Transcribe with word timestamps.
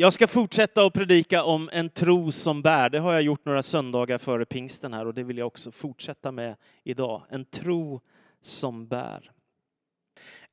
Jag 0.00 0.12
ska 0.12 0.26
fortsätta 0.26 0.86
att 0.86 0.92
predika 0.92 1.44
om 1.44 1.70
en 1.72 1.90
tro 1.90 2.32
som 2.32 2.62
bär. 2.62 2.90
Det 2.90 2.98
har 2.98 3.12
jag 3.12 3.22
gjort 3.22 3.44
några 3.44 3.62
söndagar 3.62 4.18
före 4.18 4.44
pingsten 4.44 4.92
här 4.92 5.06
och 5.06 5.14
det 5.14 5.22
vill 5.22 5.38
jag 5.38 5.46
också 5.46 5.70
fortsätta 5.70 6.32
med 6.32 6.56
idag. 6.84 7.22
En 7.30 7.44
tro 7.44 8.00
som 8.40 8.88
bär. 8.88 9.30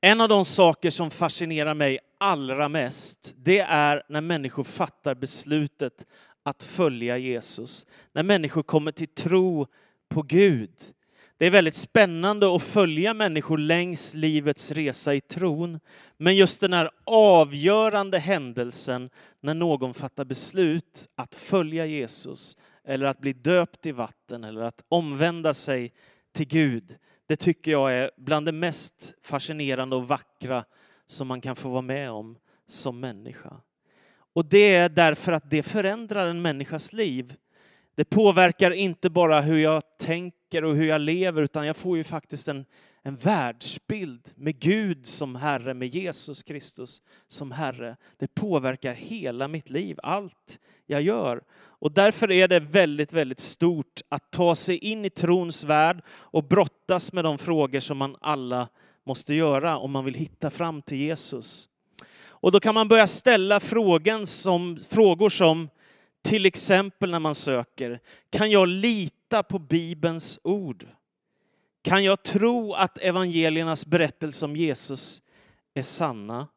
En 0.02 0.22
av 0.22 0.30
de 0.30 0.46
saker 0.46 0.90
som 0.90 1.12
fascinerar 1.12 1.74
mig 1.74 2.00
allra 2.18 2.70
mest, 2.70 3.34
det 3.38 3.60
är 3.60 4.04
när 4.10 4.22
människor 4.22 4.64
fattar 4.64 5.16
beslutet 5.16 6.06
att 6.44 6.64
följa 6.64 7.18
Jesus. 7.18 7.88
När 8.14 8.24
människor 8.24 8.64
kommer 8.64 8.92
till 8.92 9.08
tro 9.08 9.68
på 10.10 10.22
Gud. 10.22 10.72
Det 11.38 11.46
är 11.46 11.52
väldigt 11.52 11.76
spännande 11.76 12.56
att 12.56 12.64
följa 12.64 13.14
människor 13.14 13.58
längs 13.58 14.14
livets 14.14 14.72
resa 14.72 15.16
i 15.16 15.22
tron. 15.22 15.80
Men 16.18 16.36
just 16.36 16.62
den 16.62 16.74
här 16.74 16.90
avgörande 17.04 18.20
händelsen 18.20 19.10
när 19.42 19.54
någon 19.54 19.94
fattar 19.94 20.26
beslut 20.26 21.08
att 21.16 21.36
följa 21.36 21.86
Jesus 21.86 22.58
eller 22.88 23.06
att 23.06 23.20
bli 23.20 23.34
döpt 23.34 23.86
i 23.86 23.92
vatten 23.92 24.44
eller 24.44 24.62
att 24.62 24.84
omvända 24.88 25.54
sig 25.54 25.94
till 26.34 26.48
Gud. 26.48 26.96
Det 27.28 27.36
tycker 27.36 27.72
jag 27.72 27.94
är 27.94 28.12
bland 28.18 28.46
det 28.46 28.52
mest 28.52 29.14
fascinerande 29.24 29.96
och 29.96 30.08
vackra 30.08 30.66
som 31.06 31.28
man 31.28 31.42
kan 31.42 31.56
få 31.56 31.70
vara 31.70 31.82
med 31.82 32.12
om 32.12 32.38
som 32.68 33.00
människa. 33.00 33.54
Och 34.34 34.46
det 34.46 34.76
är 34.76 34.90
därför 34.90 35.32
att 35.32 35.50
det 35.50 35.64
förändrar 35.64 36.28
en 36.28 36.42
människas 36.42 36.94
liv. 36.94 37.34
Det 37.96 38.06
påverkar 38.06 38.72
inte 38.72 39.10
bara 39.10 39.42
hur 39.42 39.58
jag 39.58 39.98
tänker 39.98 40.35
och 40.54 40.76
hur 40.76 40.86
jag 40.86 41.02
lever, 41.02 41.42
utan 41.42 41.68
jag 41.68 41.78
får 41.78 41.98
ju 41.98 42.04
faktiskt 42.04 42.48
en, 42.48 42.66
en 43.04 43.16
världsbild 43.16 44.30
med 44.36 44.60
Gud 44.60 45.08
som 45.08 45.36
Herre, 45.36 45.74
med 45.74 45.96
Jesus 45.96 46.44
Kristus 46.44 47.02
som 47.28 47.52
Herre. 47.52 47.98
Det 48.18 48.36
påverkar 48.36 48.94
hela 48.94 49.48
mitt 49.48 49.70
liv, 49.70 50.00
allt 50.04 50.60
jag 50.86 51.02
gör. 51.02 51.42
Och 51.58 51.92
därför 51.92 52.32
är 52.32 52.48
det 52.48 52.60
väldigt, 52.60 53.14
väldigt 53.14 53.40
stort 53.40 54.02
att 54.10 54.32
ta 54.32 54.56
sig 54.56 54.78
in 54.78 55.06
i 55.06 55.10
trons 55.10 55.64
värld 55.64 56.04
och 56.10 56.44
brottas 56.44 57.14
med 57.14 57.24
de 57.24 57.38
frågor 57.38 57.80
som 57.80 57.98
man 57.98 58.16
alla 58.22 58.68
måste 59.06 59.34
göra 59.34 59.78
om 59.78 59.92
man 59.92 60.06
vill 60.06 60.14
hitta 60.14 60.50
fram 60.50 60.82
till 60.82 60.98
Jesus. 60.98 61.70
Och 62.28 62.52
då 62.52 62.60
kan 62.60 62.74
man 62.74 62.88
börja 62.88 63.08
ställa 63.08 63.60
frågan 63.60 64.28
som, 64.28 64.80
frågor 64.90 65.30
som 65.30 65.70
till 66.22 66.46
exempel 66.46 67.12
när 67.12 67.20
man 67.20 67.36
söker, 67.36 68.00
kan 68.30 68.52
jag 68.52 68.68
lita 68.68 69.15
på 69.44 69.60
Bibelns 69.60 70.40
ord? 70.44 70.88
Kan 71.82 72.04
jag 72.04 72.24
tro 72.24 72.74
att 72.74 72.98
evangeliernas 72.98 73.86
berättelse 73.86 74.46
om 74.46 74.56
Jesus 74.56 75.22
är 75.74 75.84
sanna? 75.84 76.48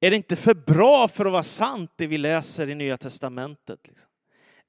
Är 0.00 0.10
det 0.10 0.16
inte 0.16 0.36
för 0.36 0.54
bra 0.54 1.08
för 1.08 1.26
att 1.26 1.32
vara 1.32 1.42
sant 1.42 1.92
det 1.96 2.06
vi 2.06 2.18
läser 2.18 2.70
i 2.70 2.74
Nya 2.74 2.96
Testamentet? 2.96 3.80
Liksom? 3.84 4.08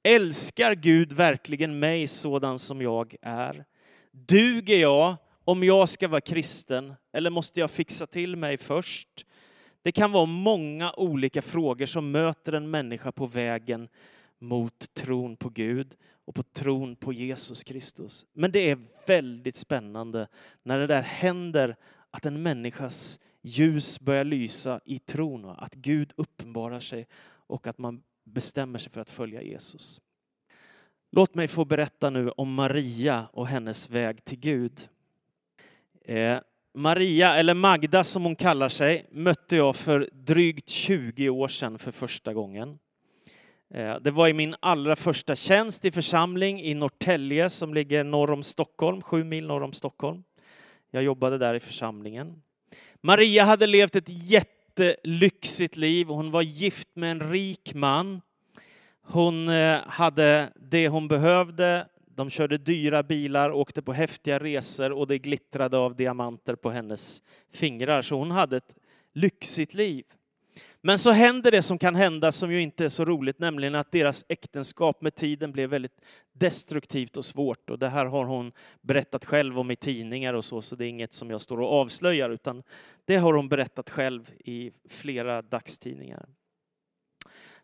Älskar 0.04 0.76
Gud 0.76 1.14
verkligen 1.14 1.80
mig 1.80 2.08
sådan 2.08 2.60
som 2.60 2.82
jag 2.82 3.16
är? 3.22 3.66
Duger 4.12 4.78
jag 4.78 5.16
om 5.44 5.64
jag 5.64 5.90
ska 5.90 6.08
vara 6.08 6.22
kristen 6.22 6.94
eller 7.14 7.30
måste 7.30 7.60
jag 7.60 7.72
fixa 7.72 8.08
till 8.08 8.36
mig 8.36 8.58
först? 8.58 9.26
Det 9.82 9.92
kan 9.92 10.12
vara 10.12 10.26
många 10.26 10.94
olika 10.94 11.42
frågor 11.42 11.86
som 11.86 12.12
möter 12.12 12.54
en 12.54 12.70
människa 12.70 13.12
på 13.12 13.26
vägen 13.26 13.88
mot 14.40 14.94
tron 14.94 15.38
på 15.38 15.50
Gud 15.50 15.96
och 16.26 16.36
på 16.36 16.44
tron 16.44 16.96
på 16.96 17.14
Jesus 17.14 17.64
Kristus. 17.64 18.26
Men 18.34 18.52
det 18.52 18.70
är 18.70 18.80
väldigt 19.06 19.56
spännande 19.56 20.28
när 20.64 20.80
det 20.80 20.88
där 20.88 21.02
händer 21.02 21.76
att 22.12 22.26
en 22.26 22.44
människas 22.44 23.20
ljus 23.42 24.00
börjar 24.00 24.24
lysa 24.24 24.80
i 24.86 25.00
tron, 25.00 25.46
att 25.46 25.74
Gud 25.74 26.14
uppenbarar 26.16 26.80
sig 26.80 27.08
och 27.48 27.68
att 27.68 27.78
man 27.78 28.04
bestämmer 28.24 28.80
sig 28.80 28.92
för 28.92 29.02
att 29.02 29.10
följa 29.10 29.42
Jesus. 29.42 30.02
Låt 31.12 31.36
mig 31.36 31.48
få 31.48 31.66
berätta 31.66 32.10
nu 32.10 32.30
om 32.30 32.54
Maria 32.54 33.28
och 33.34 33.48
hennes 33.48 33.90
väg 33.90 34.26
till 34.26 34.40
Gud. 34.40 34.90
Eh, 36.02 36.40
Maria, 36.74 37.36
eller 37.36 37.54
Magda 37.54 38.04
som 38.04 38.24
hon 38.24 38.36
kallar 38.36 38.70
sig, 38.70 39.06
mötte 39.12 39.56
jag 39.56 39.76
för 39.76 40.10
drygt 40.14 40.70
20 40.70 41.30
år 41.30 41.48
sedan 41.48 41.80
för 41.80 41.92
första 41.92 42.34
gången. 42.34 42.80
Eh, 43.74 43.96
det 44.02 44.12
var 44.12 44.28
i 44.28 44.34
min 44.34 44.56
allra 44.60 44.96
första 44.96 45.36
tjänst 45.36 45.86
i 45.86 45.92
församling 45.92 46.62
i 46.62 46.74
Norrtälje 46.74 47.50
som 47.50 47.74
ligger 47.74 48.04
norr 48.04 48.32
om 48.32 48.44
Stockholm, 48.44 49.02
sju 49.02 49.24
mil 49.24 49.48
norr 49.48 49.64
om 49.64 49.74
Stockholm. 49.74 50.24
Jag 50.92 51.04
jobbade 51.04 51.38
där 51.38 51.54
i 51.54 51.60
församlingen. 51.60 52.42
Maria 53.02 53.44
hade 53.44 53.68
levt 53.68 53.96
ett 53.96 54.10
jättelyxigt 54.10 55.78
liv. 55.78 56.08
Hon 56.08 56.32
var 56.32 56.42
gift 56.42 56.90
med 56.94 57.12
en 57.12 57.32
rik 57.32 57.74
man. 57.74 58.22
Hon 59.02 59.50
eh, 59.50 59.80
hade 59.88 60.50
det 60.56 60.88
hon 60.88 61.08
behövde. 61.08 61.88
De 62.06 62.30
körde 62.30 62.58
dyra 62.58 63.04
bilar, 63.04 63.52
åkte 63.52 63.82
på 63.82 63.94
häftiga 63.94 64.40
resor 64.40 64.92
och 64.92 65.08
det 65.08 65.20
glittrade 65.20 65.78
av 65.78 65.96
diamanter 65.96 66.56
på 66.56 66.70
hennes 66.70 67.24
fingrar. 67.54 68.02
Så 68.02 68.16
hon 68.16 68.32
hade 68.32 68.58
ett 68.58 68.76
lyxigt 69.14 69.74
liv. 69.74 70.06
Men 70.88 71.00
så 71.00 71.12
händer 71.12 71.52
det 71.52 71.62
som 71.62 71.78
kan 71.78 71.96
hända 71.96 72.32
som 72.32 72.52
ju 72.52 72.62
inte 72.62 72.86
är 72.86 72.90
så 72.90 73.06
roligt, 73.06 73.40
nämligen 73.40 73.76
att 73.76 73.92
deras 73.92 74.26
äktenskap 74.30 75.02
med 75.02 75.16
tiden 75.16 75.52
blev 75.52 75.70
väldigt 75.70 76.02
destruktivt 76.34 77.18
och 77.18 77.26
svårt. 77.26 77.70
Och 77.70 77.80
det 77.80 77.90
här 77.90 78.06
har 78.06 78.26
hon 78.26 78.52
berättat 78.82 79.26
själv 79.26 79.60
om 79.60 79.72
i 79.72 79.76
tidningar 79.76 80.34
och 80.34 80.46
så, 80.46 80.62
så 80.62 80.76
det 80.76 80.86
är 80.86 80.88
inget 80.88 81.14
som 81.14 81.30
jag 81.30 81.42
står 81.42 81.62
och 81.62 81.72
avslöjar, 81.72 82.30
utan 82.30 82.64
det 83.06 83.18
har 83.18 83.34
hon 83.34 83.50
berättat 83.50 83.90
själv 83.90 84.32
i 84.40 84.72
flera 84.90 85.42
dagstidningar. 85.42 86.26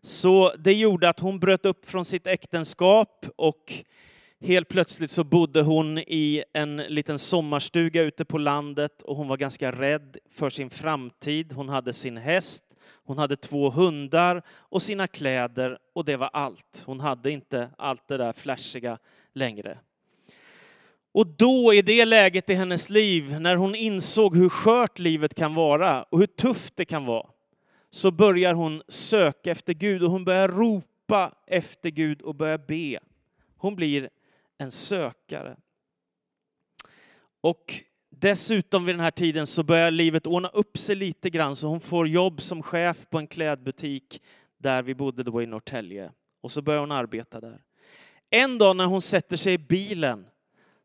Så 0.01 0.53
det 0.57 0.73
gjorde 0.73 1.09
att 1.09 1.19
hon 1.19 1.39
bröt 1.39 1.65
upp 1.65 1.89
från 1.89 2.05
sitt 2.05 2.27
äktenskap 2.27 3.25
och 3.35 3.73
helt 4.39 4.67
plötsligt 4.67 5.11
så 5.11 5.23
bodde 5.23 5.61
hon 5.61 5.97
i 5.97 6.43
en 6.53 6.77
liten 6.77 7.19
sommarstuga 7.19 8.01
ute 8.01 8.25
på 8.25 8.37
landet 8.37 9.01
och 9.01 9.15
hon 9.15 9.27
var 9.27 9.37
ganska 9.37 9.71
rädd 9.71 10.17
för 10.31 10.49
sin 10.49 10.69
framtid. 10.69 11.53
Hon 11.53 11.69
hade 11.69 11.93
sin 11.93 12.17
häst 12.17 12.65
hon 13.11 13.17
hade 13.17 13.35
två 13.35 13.69
hundar 13.69 14.41
och 14.49 14.81
sina 14.81 15.07
kläder 15.07 15.77
och 15.93 16.05
det 16.05 16.17
var 16.17 16.29
allt. 16.33 16.83
Hon 16.85 16.99
hade 16.99 17.31
inte 17.31 17.69
allt 17.77 18.07
det 18.07 18.17
där 18.17 18.33
flashiga 18.33 18.97
längre. 19.33 19.77
Och 21.11 21.27
då 21.27 21.73
i 21.73 21.81
det 21.81 22.05
läget 22.05 22.49
i 22.49 22.53
hennes 22.53 22.89
liv, 22.89 23.39
när 23.39 23.55
hon 23.55 23.75
insåg 23.75 24.35
hur 24.35 24.49
skört 24.49 24.99
livet 24.99 25.35
kan 25.35 25.55
vara 25.55 26.03
och 26.03 26.19
hur 26.19 26.27
tufft 26.27 26.75
det 26.75 26.85
kan 26.85 27.05
vara, 27.05 27.27
så 27.89 28.11
börjar 28.11 28.53
hon 28.53 28.81
söka 28.87 29.51
efter 29.51 29.73
Gud 29.73 30.03
och 30.03 30.11
hon 30.11 30.25
börjar 30.25 30.47
ropa 30.47 31.33
efter 31.47 31.89
Gud 31.89 32.21
och 32.21 32.35
börjar 32.35 32.57
be. 32.57 32.99
Hon 33.57 33.75
blir 33.75 34.09
en 34.57 34.71
sökare. 34.71 35.55
Och 37.41 37.73
Dessutom 38.21 38.85
vid 38.85 38.95
den 38.95 38.99
här 38.99 39.11
tiden 39.11 39.47
så 39.47 39.63
börjar 39.63 39.91
livet 39.91 40.27
ordna 40.27 40.47
upp 40.47 40.77
sig 40.77 40.95
lite 40.95 41.29
grann 41.29 41.55
så 41.55 41.67
hon 41.67 41.79
får 41.79 42.07
jobb 42.07 42.41
som 42.41 42.63
chef 42.63 43.09
på 43.09 43.17
en 43.17 43.27
klädbutik 43.27 44.21
där 44.57 44.83
vi 44.83 44.95
bodde 44.95 45.23
då 45.23 45.41
i 45.41 45.45
Norrtälje. 45.45 46.11
Och 46.41 46.51
så 46.51 46.61
börjar 46.61 46.79
hon 46.79 46.91
arbeta 46.91 47.39
där. 47.39 47.61
En 48.29 48.57
dag 48.57 48.75
när 48.75 48.85
hon 48.85 49.01
sätter 49.01 49.37
sig 49.37 49.53
i 49.53 49.57
bilen 49.57 50.25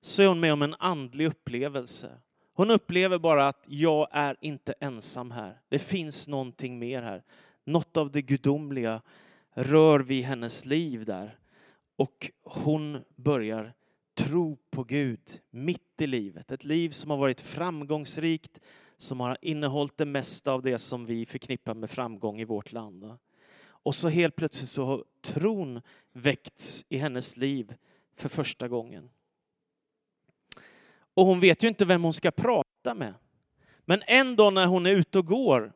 så 0.00 0.22
är 0.22 0.26
hon 0.26 0.40
med 0.40 0.52
om 0.52 0.62
en 0.62 0.74
andlig 0.78 1.26
upplevelse. 1.26 2.10
Hon 2.54 2.70
upplever 2.70 3.18
bara 3.18 3.48
att 3.48 3.64
jag 3.66 4.08
är 4.10 4.36
inte 4.40 4.74
ensam 4.80 5.30
här. 5.30 5.60
Det 5.68 5.78
finns 5.78 6.28
någonting 6.28 6.78
mer 6.78 7.02
här. 7.02 7.22
Något 7.64 7.96
av 7.96 8.10
det 8.10 8.22
gudomliga 8.22 9.02
rör 9.54 10.00
vid 10.00 10.24
hennes 10.24 10.64
liv 10.64 11.04
där. 11.04 11.38
Och 11.96 12.30
hon 12.42 13.04
börjar 13.16 13.72
tro 14.16 14.58
på 14.70 14.84
Gud 14.84 15.40
mitt 15.50 16.00
i 16.00 16.06
livet. 16.06 16.50
Ett 16.50 16.64
liv 16.64 16.90
som 16.90 17.10
har 17.10 17.16
varit 17.16 17.40
framgångsrikt, 17.40 18.60
som 18.96 19.20
har 19.20 19.38
innehållit 19.42 19.96
det 19.96 20.04
mesta 20.04 20.52
av 20.52 20.62
det 20.62 20.78
som 20.78 21.06
vi 21.06 21.26
förknippar 21.26 21.74
med 21.74 21.90
framgång 21.90 22.40
i 22.40 22.44
vårt 22.44 22.72
land. 22.72 23.18
Och 23.64 23.94
så 23.94 24.08
helt 24.08 24.36
plötsligt 24.36 24.70
så 24.70 24.84
har 24.84 25.04
tron 25.20 25.80
väckts 26.12 26.84
i 26.88 26.96
hennes 26.96 27.36
liv 27.36 27.74
för 28.16 28.28
första 28.28 28.68
gången. 28.68 29.10
Och 31.14 31.26
hon 31.26 31.40
vet 31.40 31.64
ju 31.64 31.68
inte 31.68 31.84
vem 31.84 32.04
hon 32.04 32.14
ska 32.14 32.30
prata 32.30 32.94
med. 32.94 33.14
Men 33.84 34.02
en 34.06 34.36
dag 34.36 34.52
när 34.52 34.66
hon 34.66 34.86
är 34.86 34.90
ute 34.90 35.18
och 35.18 35.26
går 35.26 35.72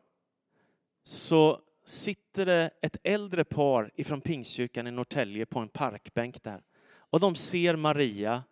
så 1.03 1.61
sitter 1.85 2.47
det 2.47 2.71
ett 2.83 2.97
äldre 3.03 3.45
par 3.45 3.91
ifrån 3.95 4.21
Pingstkyrkan 4.21 4.87
i 4.87 4.91
Norrtälje 4.91 5.47
på 5.47 5.59
en 5.59 5.69
parkbänk 5.69 6.43
där. 6.43 6.63
Och 7.11 7.21
de 7.21 7.35
ser 7.35 7.77
Maria 7.77 8.43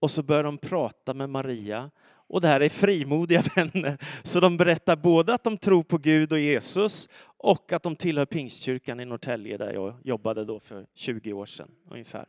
och 0.00 0.10
så 0.10 0.22
börjar 0.22 0.44
de 0.44 0.58
prata 0.58 1.14
med 1.14 1.30
Maria. 1.30 1.90
Och 2.32 2.40
det 2.40 2.48
här 2.48 2.60
är 2.60 2.68
frimodiga 2.68 3.42
vänner, 3.56 3.98
så 4.22 4.40
de 4.40 4.56
berättar 4.56 4.96
både 4.96 5.34
att 5.34 5.44
de 5.44 5.58
tror 5.58 5.82
på 5.82 5.98
Gud 5.98 6.32
och 6.32 6.38
Jesus 6.38 7.08
och 7.22 7.72
att 7.72 7.82
de 7.82 7.96
tillhör 7.96 8.26
Pingstkyrkan 8.26 9.00
i 9.00 9.04
Norrtälje 9.04 9.56
där 9.56 9.72
jag 9.72 9.94
jobbade 10.04 10.44
då 10.44 10.60
för 10.60 10.86
20 10.94 11.32
år 11.32 11.46
sedan 11.46 11.70
ungefär. 11.90 12.26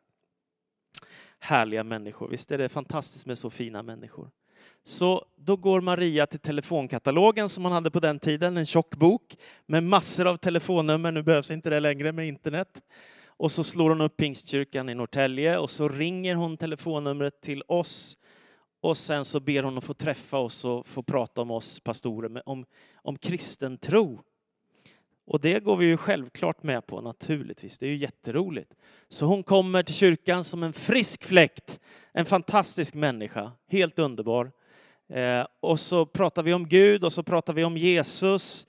Härliga 1.40 1.84
människor, 1.84 2.28
visst 2.28 2.52
är 2.52 2.58
det 2.58 2.70
fantastiskt 2.70 3.26
med 3.26 3.38
så 3.38 3.50
fina 3.50 3.84
människor. 3.84 4.30
Så 4.84 5.26
då 5.36 5.56
går 5.56 5.82
Maria 5.82 6.26
till 6.26 6.40
telefonkatalogen 6.40 7.50
som 7.50 7.64
man 7.64 7.72
hade 7.72 7.92
på 7.92 8.00
den 8.00 8.20
tiden, 8.20 8.58
en 8.58 8.66
tjock 8.66 8.96
bok 8.96 9.38
med 9.66 9.84
massor 9.84 10.28
av 10.28 10.38
telefonnummer. 10.38 11.12
Nu 11.12 11.24
behövs 11.24 11.52
inte 11.52 11.70
det 11.70 11.80
längre 11.80 12.12
med 12.12 12.28
internet. 12.28 12.82
Och 13.44 13.52
så 13.52 13.64
slår 13.64 13.90
hon 13.90 14.02
upp 14.02 14.18
Pingstkyrkan 14.18 14.90
i 14.90 14.96
Norrtälje 14.96 15.58
och 15.58 15.72
så 15.72 15.90
ringer 15.90 16.36
hon 16.36 16.58
telefonnumret 16.58 17.42
till 17.42 17.64
oss 17.68 18.18
och 18.82 18.98
sen 18.98 19.26
så 19.26 19.40
ber 19.40 19.64
hon 19.64 19.78
att 19.78 19.84
få 19.84 19.94
träffa 19.94 20.38
oss 20.38 20.66
och 20.66 20.88
få 20.88 21.04
prata 21.04 21.42
om 21.42 21.52
oss 21.52 21.80
pastorer, 21.80 22.50
om, 22.50 22.66
om 22.96 23.18
kristen 23.18 23.78
tro. 23.78 24.22
Och 25.26 25.40
det 25.40 25.60
går 25.60 25.78
vi 25.78 25.86
ju 25.86 25.98
självklart 25.98 26.64
med 26.64 26.88
på 26.88 27.02
naturligtvis. 27.02 27.78
Det 27.78 27.86
är 27.86 27.90
ju 27.90 27.98
jätteroligt. 27.98 28.74
Så 29.10 29.26
hon 29.26 29.44
kommer 29.44 29.84
till 29.84 29.96
kyrkan 29.96 30.44
som 30.44 30.64
en 30.64 30.74
frisk 30.74 31.24
fläkt. 31.24 31.80
En 32.12 32.26
fantastisk 32.26 32.94
människa. 32.94 33.52
Helt 33.68 34.00
underbar. 34.00 34.52
Eh, 35.10 35.48
och 35.60 35.80
så 35.80 36.06
pratar 36.06 36.44
vi 36.44 36.54
om 36.54 36.68
Gud 36.68 37.04
och 37.04 37.14
så 37.14 37.24
pratar 37.24 37.54
vi 37.54 37.64
om 37.64 37.78
Jesus. 37.78 38.68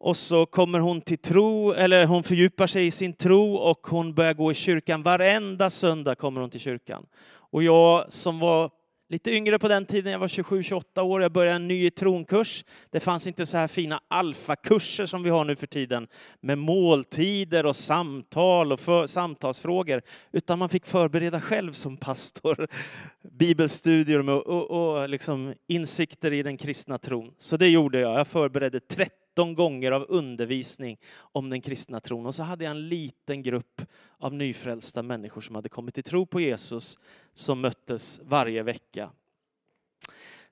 Och 0.00 0.16
så 0.16 0.46
kommer 0.46 0.80
hon 0.80 1.00
till 1.00 1.18
tro, 1.18 1.72
eller 1.72 2.06
hon 2.06 2.22
fördjupar 2.22 2.66
sig 2.66 2.86
i 2.86 2.90
sin 2.90 3.12
tro 3.12 3.54
och 3.54 3.86
hon 3.86 4.14
börjar 4.14 4.34
gå 4.34 4.52
i 4.52 4.54
kyrkan. 4.54 5.02
Varenda 5.02 5.70
söndag 5.70 6.14
kommer 6.14 6.40
hon 6.40 6.50
till 6.50 6.60
kyrkan. 6.60 7.06
Och 7.50 7.62
jag 7.62 8.12
som 8.12 8.38
var 8.38 8.70
lite 9.08 9.30
yngre 9.30 9.58
på 9.58 9.68
den 9.68 9.86
tiden, 9.86 10.12
jag 10.12 10.18
var 10.18 10.28
27-28 10.28 11.00
år, 11.00 11.22
jag 11.22 11.32
började 11.32 11.56
en 11.56 11.68
ny 11.68 11.90
tronkurs. 11.90 12.64
Det 12.90 13.00
fanns 13.00 13.26
inte 13.26 13.46
så 13.46 13.56
här 13.56 13.68
fina 13.68 14.00
alfakurser 14.08 15.06
som 15.06 15.22
vi 15.22 15.30
har 15.30 15.44
nu 15.44 15.56
för 15.56 15.66
tiden 15.66 16.08
med 16.40 16.58
måltider 16.58 17.66
och 17.66 17.76
samtal 17.76 18.72
och 18.72 18.80
för, 18.80 19.06
samtalsfrågor, 19.06 20.02
utan 20.32 20.58
man 20.58 20.68
fick 20.68 20.86
förbereda 20.86 21.40
själv 21.40 21.72
som 21.72 21.96
pastor 21.96 22.68
bibelstudier 23.38 24.28
och, 24.28 24.46
och, 24.46 25.00
och 25.00 25.08
liksom 25.08 25.54
insikter 25.66 26.32
i 26.32 26.42
den 26.42 26.56
kristna 26.56 26.98
tron. 26.98 27.34
Så 27.38 27.56
det 27.56 27.68
gjorde 27.68 28.00
jag. 28.00 28.18
Jag 28.18 28.26
förberedde 28.26 28.80
30 28.80 29.10
13 29.38 29.54
gånger 29.54 29.92
av 29.92 30.06
undervisning 30.08 30.98
om 31.18 31.50
den 31.50 31.60
kristna 31.60 32.00
tron. 32.00 32.26
Och 32.26 32.34
så 32.34 32.42
hade 32.42 32.64
jag 32.64 32.70
en 32.70 32.88
liten 32.88 33.42
grupp 33.42 33.82
av 34.18 34.34
nyfrälsta 34.34 35.02
människor 35.02 35.40
som 35.40 35.54
hade 35.54 35.68
kommit 35.68 35.94
till 35.94 36.04
tro 36.04 36.26
på 36.26 36.40
Jesus 36.40 36.98
som 37.34 37.60
möttes 37.60 38.20
varje 38.24 38.62
vecka. 38.62 39.10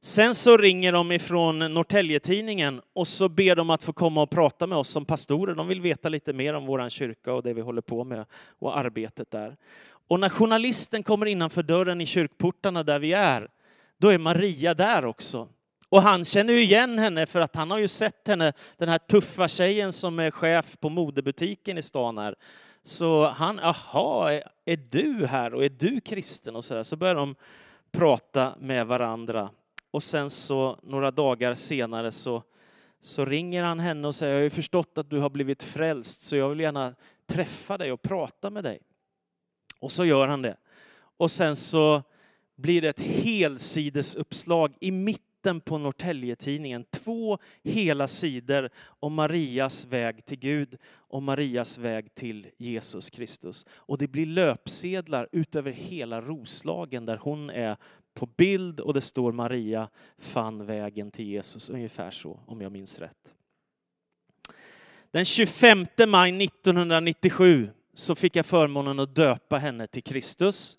Sen 0.01 0.35
så 0.35 0.57
ringer 0.57 0.93
de 0.93 1.13
ifrån 1.13 1.59
Norrtäljetidningen 1.59 2.81
och 2.93 3.09
så 3.09 3.29
ber 3.29 3.57
de 3.57 3.71
att 3.71 3.83
få 3.83 3.93
komma 3.93 4.23
och 4.23 4.31
prata 4.31 4.67
med 4.67 4.79
oss 4.79 4.89
som 4.89 5.05
pastorer. 5.05 5.55
De 5.55 5.69
vill 5.69 5.81
veta 5.81 6.09
lite 6.09 6.33
mer 6.33 6.55
om 6.55 6.67
vår 6.67 6.89
kyrka 6.89 7.33
och 7.33 7.43
det 7.43 7.55
vi 7.55 7.61
håller 7.61 7.83
på 7.83 8.05
med 8.05 8.25
och 8.59 8.79
arbetet 8.79 9.31
där. 9.31 9.57
Och 10.09 10.21
när 10.21 10.29
journalisten 10.29 11.03
kommer 11.03 11.27
innanför 11.27 11.63
dörren 11.63 12.01
i 12.01 12.07
kyrkportarna 12.07 12.83
där 12.83 12.99
vi 12.99 13.13
är, 13.13 13.49
då 13.99 14.09
är 14.09 14.19
Maria 14.19 14.75
där 14.75 15.05
också. 15.05 15.49
Och 15.89 16.03
han 16.03 16.25
känner 16.25 16.53
ju 16.53 16.63
igen 16.63 16.99
henne 16.99 17.27
för 17.27 17.41
att 17.41 17.57
han 17.57 17.71
har 17.71 17.79
ju 17.79 17.89
sett 17.89 18.29
henne, 18.29 18.53
den 18.77 18.89
här 18.89 18.99
tuffa 18.99 19.49
tjejen 19.49 19.93
som 19.93 20.19
är 20.19 20.31
chef 20.31 20.77
på 20.81 20.89
modebutiken 20.89 21.79
i 21.79 21.83
stan 21.83 22.19
här. 22.19 22.35
Så 22.83 23.29
han, 23.29 23.59
aha, 23.59 24.31
är 24.65 24.77
du 24.77 25.27
här 25.27 25.55
och 25.55 25.65
är 25.65 25.69
du 25.69 26.01
kristen 26.01 26.57
och 26.57 26.65
så 26.65 26.75
där. 26.75 26.83
Så 26.83 26.97
börjar 26.97 27.15
de 27.15 27.35
prata 27.93 28.55
med 28.61 28.87
varandra. 28.87 29.51
Och 29.91 30.03
sen 30.03 30.31
så 30.31 30.79
några 30.83 31.11
dagar 31.11 31.55
senare 31.55 32.13
så, 32.13 32.43
så 33.01 33.25
ringer 33.25 33.63
han 33.63 33.81
henne 33.81 34.09
och 34.09 34.15
säger, 34.15 34.33
jag 34.33 34.39
har 34.39 34.45
ju 34.45 34.51
förstått 34.51 34.99
att 34.99 35.11
du 35.11 35.19
har 35.19 35.31
blivit 35.31 35.63
frälst 35.63 36.23
så 36.23 36.37
jag 36.37 36.49
vill 36.49 36.61
gärna 36.61 36.95
träffa 37.27 37.79
dig 37.79 37.93
och 37.93 38.03
prata 38.03 38.51
med 38.51 38.65
dig. 38.65 38.81
Och 39.81 39.93
så 39.93 40.05
gör 40.05 40.29
han 40.29 40.43
det. 40.43 40.57
Och 41.17 41.31
sen 41.31 41.57
så 41.57 42.03
blir 42.57 42.83
det 42.83 42.89
ett 42.89 43.01
helsidesuppslag 43.01 44.75
i 44.81 44.91
mitten 44.91 45.36
mitten 45.47 45.61
på 45.61 45.79
Norrtäljetidningen 45.79 46.85
två 46.91 47.39
hela 47.63 48.09
sidor 48.09 48.71
om 49.01 49.15
Marias 49.15 49.85
väg 49.85 50.27
till 50.27 50.39
Gud 50.39 50.77
och 51.09 51.23
Marias 51.23 51.79
väg 51.79 52.15
till 52.15 52.47
Jesus 52.57 53.11
Kristus. 53.11 53.67
Och 53.71 53.99
det 53.99 54.09
blir 54.09 54.27
löpsedlar 54.27 55.29
utöver 55.33 55.71
hela 55.73 56.21
Roslagen 56.21 57.07
där 57.07 57.17
hon 57.17 57.51
är 57.51 57.77
på 58.15 58.27
bild 58.27 58.81
och 58.81 58.95
det 58.95 59.01
står 59.01 59.33
Maria 59.33 59.89
fann 60.19 60.67
vägen 60.67 61.11
till 61.11 61.27
Jesus, 61.27 61.71
ungefär 61.71 62.11
så 62.11 62.41
om 62.47 62.61
jag 62.61 62.73
minns 62.73 62.99
rätt. 62.99 63.33
Den 65.11 65.25
25 65.25 65.87
maj 66.09 66.45
1997 66.45 67.71
så 67.95 68.15
fick 68.15 68.37
jag 68.37 68.47
förmånen 68.47 69.01
att 69.01 69.15
döpa 69.15 69.59
henne 69.59 69.87
till 69.87 70.03
Kristus. 70.03 70.79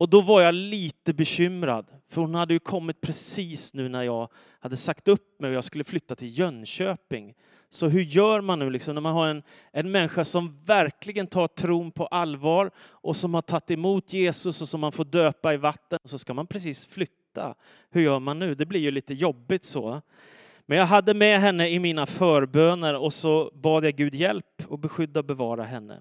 Och 0.00 0.08
då 0.08 0.20
var 0.20 0.40
jag 0.40 0.54
lite 0.54 1.12
bekymrad, 1.12 1.86
för 2.08 2.20
hon 2.20 2.34
hade 2.34 2.54
ju 2.54 2.58
kommit 2.58 3.00
precis 3.00 3.74
nu 3.74 3.88
när 3.88 4.02
jag 4.02 4.28
hade 4.60 4.76
sagt 4.76 5.08
upp 5.08 5.40
mig 5.40 5.48
och 5.48 5.56
jag 5.56 5.64
skulle 5.64 5.84
flytta 5.84 6.14
till 6.14 6.38
Jönköping. 6.38 7.34
Så 7.68 7.88
hur 7.88 8.00
gör 8.00 8.40
man 8.40 8.58
nu 8.58 8.70
liksom 8.70 8.94
när 8.94 9.00
man 9.00 9.12
har 9.12 9.28
en, 9.28 9.42
en 9.72 9.90
människa 9.90 10.24
som 10.24 10.64
verkligen 10.64 11.26
tar 11.26 11.48
tron 11.48 11.90
på 11.90 12.06
allvar 12.06 12.70
och 12.78 13.16
som 13.16 13.34
har 13.34 13.42
tagit 13.42 13.70
emot 13.70 14.12
Jesus 14.12 14.62
och 14.62 14.68
som 14.68 14.80
man 14.80 14.92
får 14.92 15.04
döpa 15.04 15.54
i 15.54 15.56
vatten 15.56 15.98
och 16.02 16.10
så 16.10 16.18
ska 16.18 16.34
man 16.34 16.46
precis 16.46 16.86
flytta. 16.86 17.54
Hur 17.90 18.00
gör 18.00 18.18
man 18.18 18.38
nu? 18.38 18.54
Det 18.54 18.66
blir 18.66 18.80
ju 18.80 18.90
lite 18.90 19.14
jobbigt 19.14 19.64
så. 19.64 20.02
Men 20.66 20.78
jag 20.78 20.86
hade 20.86 21.14
med 21.14 21.40
henne 21.40 21.68
i 21.68 21.78
mina 21.78 22.06
förböner 22.06 22.96
och 22.96 23.12
så 23.12 23.50
bad 23.54 23.84
jag 23.84 23.96
Gud 23.96 24.14
hjälp 24.14 24.62
och 24.66 24.78
beskydda 24.78 25.20
och 25.20 25.26
bevara 25.26 25.64
henne. 25.64 26.00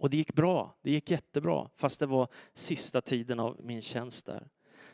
Och 0.00 0.10
det 0.10 0.16
gick 0.16 0.34
bra, 0.34 0.74
det 0.82 0.90
gick 0.90 1.10
jättebra, 1.10 1.68
fast 1.76 2.00
det 2.00 2.06
var 2.06 2.28
sista 2.54 3.00
tiden 3.00 3.40
av 3.40 3.56
min 3.62 3.82
tjänst 3.82 4.26
där. 4.26 4.46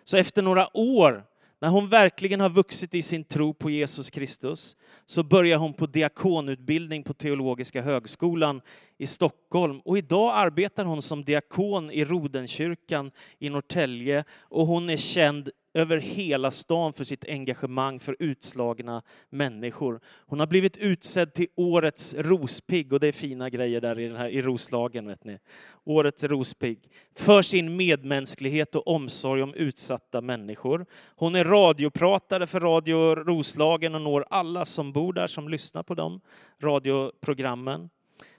Så 0.04 0.16
efter 0.16 0.42
några 0.42 0.76
år, 0.76 1.24
när 1.60 1.68
hon 1.68 1.88
verkligen 1.88 2.40
har 2.40 2.50
vuxit 2.50 2.94
i 2.94 3.02
sin 3.02 3.24
tro 3.24 3.54
på 3.54 3.70
Jesus 3.70 4.10
Kristus, 4.10 4.76
så 5.04 5.22
börjar 5.22 5.58
hon 5.58 5.72
på 5.72 5.86
diakonutbildning 5.86 7.02
på 7.02 7.14
Teologiska 7.14 7.82
högskolan 7.82 8.60
i 8.98 9.06
Stockholm. 9.06 9.80
Och 9.80 9.98
idag 9.98 10.32
arbetar 10.34 10.84
hon 10.84 11.02
som 11.02 11.24
diakon 11.24 11.90
i 11.90 12.04
Rodenkyrkan 12.04 13.10
i 13.38 13.50
Norrtälje 13.50 14.24
och 14.40 14.66
hon 14.66 14.90
är 14.90 14.96
känd 14.96 15.50
över 15.76 15.96
hela 15.96 16.50
stan 16.50 16.92
för 16.92 17.04
sitt 17.04 17.24
engagemang 17.28 18.00
för 18.00 18.16
utslagna 18.18 19.02
människor. 19.30 20.00
Hon 20.26 20.40
har 20.40 20.46
blivit 20.46 20.76
utsedd 20.76 21.34
till 21.34 21.46
årets 21.54 22.14
rospigg 22.14 22.92
och 22.92 23.00
det 23.00 23.06
är 23.06 23.12
fina 23.12 23.50
grejer 23.50 23.80
där 23.80 23.98
i, 23.98 24.08
den 24.08 24.16
här, 24.16 24.28
i 24.28 24.42
Roslagen. 24.42 25.06
Vet 25.06 25.24
ni. 25.24 25.38
Årets 25.84 26.24
rospigg. 26.24 26.78
För 27.14 27.42
sin 27.42 27.76
medmänsklighet 27.76 28.74
och 28.74 28.88
omsorg 28.88 29.42
om 29.42 29.54
utsatta 29.54 30.20
människor. 30.20 30.86
Hon 31.16 31.34
är 31.34 31.44
radiopratare 31.44 32.46
för 32.46 32.60
Radio 32.60 33.14
Roslagen 33.14 33.94
och 33.94 34.02
når 34.02 34.26
alla 34.30 34.64
som 34.64 34.92
bor 34.92 35.12
där 35.12 35.26
som 35.26 35.48
lyssnar 35.48 35.82
på 35.82 35.94
de 35.94 36.20
radioprogrammen. 36.62 37.88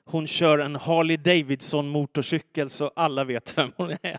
Hon 0.09 0.27
kör 0.27 0.59
en 0.59 0.75
Harley 0.75 1.17
Davidson 1.17 1.89
motorcykel 1.89 2.69
så 2.69 2.91
alla 2.95 3.23
vet 3.23 3.57
vem 3.57 3.71
hon 3.77 3.91
är. 3.91 4.17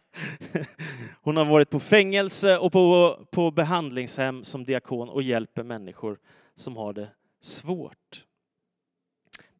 Hon 1.22 1.36
har 1.36 1.44
varit 1.44 1.70
på 1.70 1.80
fängelse 1.80 2.58
och 2.58 2.72
på, 2.72 3.18
på 3.30 3.50
behandlingshem 3.50 4.44
som 4.44 4.64
diakon 4.64 5.08
och 5.08 5.22
hjälper 5.22 5.62
människor 5.62 6.18
som 6.56 6.76
har 6.76 6.92
det 6.92 7.08
svårt. 7.40 8.24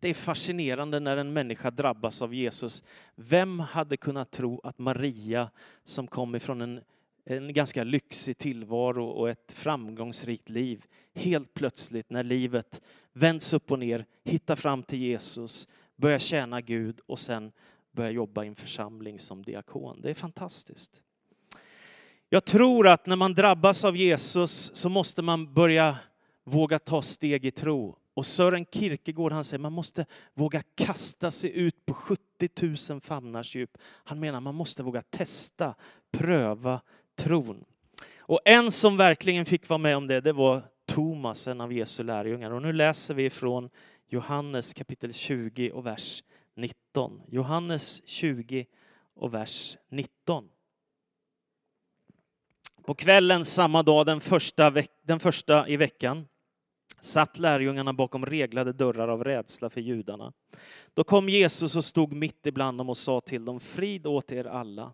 Det 0.01 0.09
är 0.09 0.15
fascinerande 0.15 1.01
när 1.01 1.17
en 1.17 1.33
människa 1.33 1.71
drabbas 1.71 2.23
av 2.23 2.35
Jesus. 2.35 2.83
Vem 3.15 3.61
hade 3.61 3.97
kunnat 3.97 4.31
tro 4.31 4.61
att 4.65 4.79
Maria, 4.79 5.51
som 5.85 6.07
kom 6.07 6.35
ifrån 6.35 6.61
en, 6.61 6.81
en 7.25 7.53
ganska 7.53 7.85
lyxig 7.85 8.39
tillvaro 8.39 9.05
och 9.05 9.31
ett 9.31 9.53
framgångsrikt 9.53 10.49
liv, 10.49 10.85
helt 11.15 11.55
plötsligt 11.55 12.11
när 12.11 12.23
livet 12.23 12.81
vänds 13.13 13.53
upp 13.53 13.71
och 13.71 13.79
ner, 13.79 14.05
hittar 14.25 14.57
fram 14.57 14.83
till 14.83 14.99
Jesus, 14.99 15.69
börja 15.99 16.19
tjäna 16.19 16.61
Gud 16.61 17.01
och 17.07 17.19
sen 17.19 17.53
börja 17.93 18.11
jobba 18.11 18.45
i 18.45 18.49
en 18.49 18.57
församling 18.57 19.19
som 19.19 19.43
diakon. 19.43 20.01
Det 20.01 20.11
är 20.11 20.15
fantastiskt. 20.15 21.03
Jag 22.29 22.45
tror 22.45 22.89
att 22.89 23.07
när 23.07 23.17
man 23.17 23.35
drabbas 23.35 23.85
av 23.85 23.97
Jesus 23.97 24.71
så 24.75 24.89
måste 24.89 25.23
man 25.23 25.55
börja 25.55 25.97
våga 26.45 26.79
ta 26.79 27.03
steg 27.03 27.45
i 27.45 27.51
tro. 27.51 27.97
Och 28.15 28.27
Sören 28.27 28.67
Kierkegaard 28.71 29.33
han 29.33 29.45
säger 29.45 29.61
man 29.61 29.73
måste 29.73 30.07
våga 30.35 30.63
kasta 30.75 31.31
sig 31.31 31.59
ut 31.59 31.87
på 31.87 31.95
70 31.95 32.23
000 32.91 33.01
famnars 33.01 33.55
djup. 33.55 33.79
Han 33.83 34.21
menar 34.21 34.41
man 34.41 34.55
måste 34.55 34.83
våga 34.83 35.03
testa, 35.03 35.75
pröva 36.11 36.81
tron. 37.17 37.65
Och 38.19 38.41
en 38.45 38.73
som 38.73 38.97
verkligen 38.97 39.47
fick 39.47 39.69
vara 39.69 39.79
med 39.79 39.97
om 39.97 40.07
det, 40.07 40.21
det 40.21 40.33
var 40.33 40.63
Thomas, 40.87 41.49
en 41.49 41.61
av 41.61 41.73
Jesu 41.73 42.03
lärjungar. 42.03 42.51
Och 42.51 42.63
nu 42.63 42.73
läser 42.73 43.15
vi 43.15 43.31
från 43.31 43.71
Johannes 44.11 44.75
kapitel 44.75 45.13
20 45.13 45.71
och 45.71 45.87
vers 45.87 46.23
19. 46.55 47.23
Johannes 47.31 48.03
20 48.09 48.67
och 49.15 49.35
vers 49.35 49.77
19. 49.89 50.49
På 52.85 52.95
kvällen 52.95 53.45
samma 53.45 53.83
dag, 53.83 54.07
den 54.07 54.21
första, 54.21 54.73
den 55.03 55.21
första 55.21 55.69
i 55.69 55.77
veckan, 55.77 56.29
satt 57.01 57.39
lärjungarna 57.39 57.93
bakom 57.93 58.27
reglade 58.27 58.73
dörrar 58.73 59.09
av 59.09 59.25
rädsla 59.25 59.71
för 59.71 59.81
judarna. 59.81 60.33
Då 60.95 61.05
kom 61.05 61.29
Jesus 61.29 61.77
och 61.77 61.85
stod 61.85 62.13
mitt 62.13 62.47
ibland 62.47 62.79
dem 62.79 62.89
och 62.89 62.99
sa 62.99 63.21
till 63.21 63.45
dem, 63.45 63.61
frid 63.61 64.07
åt 64.07 64.33
er 64.33 64.45
alla. 64.45 64.93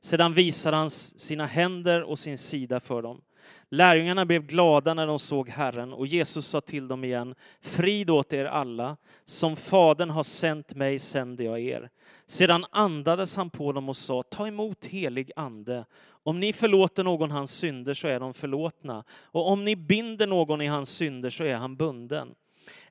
Sedan 0.00 0.34
visade 0.34 0.76
han 0.76 0.90
sina 0.90 1.46
händer 1.46 2.02
och 2.02 2.18
sin 2.18 2.38
sida 2.38 2.80
för 2.80 3.02
dem. 3.02 3.20
Lärjungarna 3.70 4.26
blev 4.26 4.42
glada 4.42 4.94
när 4.94 5.06
de 5.06 5.18
såg 5.18 5.48
Herren 5.48 5.92
och 5.92 6.06
Jesus 6.06 6.46
sa 6.46 6.60
till 6.60 6.88
dem 6.88 7.04
igen, 7.04 7.34
frid 7.60 8.10
åt 8.10 8.32
er 8.32 8.44
alla, 8.44 8.96
som 9.24 9.56
Fadern 9.56 10.10
har 10.10 10.22
sänt 10.22 10.74
mig 10.74 10.98
sänder 10.98 11.44
jag 11.44 11.60
er. 11.60 11.90
Sedan 12.26 12.66
andades 12.70 13.36
han 13.36 13.50
på 13.50 13.72
dem 13.72 13.88
och 13.88 13.96
sa, 13.96 14.22
ta 14.22 14.48
emot 14.48 14.86
helig 14.86 15.30
ande. 15.36 15.84
Om 16.22 16.40
ni 16.40 16.52
förlåter 16.52 17.04
någon 17.04 17.30
hans 17.30 17.50
synder 17.50 17.94
så 17.94 18.08
är 18.08 18.20
de 18.20 18.34
förlåtna, 18.34 19.04
och 19.10 19.50
om 19.50 19.64
ni 19.64 19.76
binder 19.76 20.26
någon 20.26 20.60
i 20.60 20.66
hans 20.66 20.90
synder 20.90 21.30
så 21.30 21.44
är 21.44 21.54
han 21.54 21.76
bunden. 21.76 22.34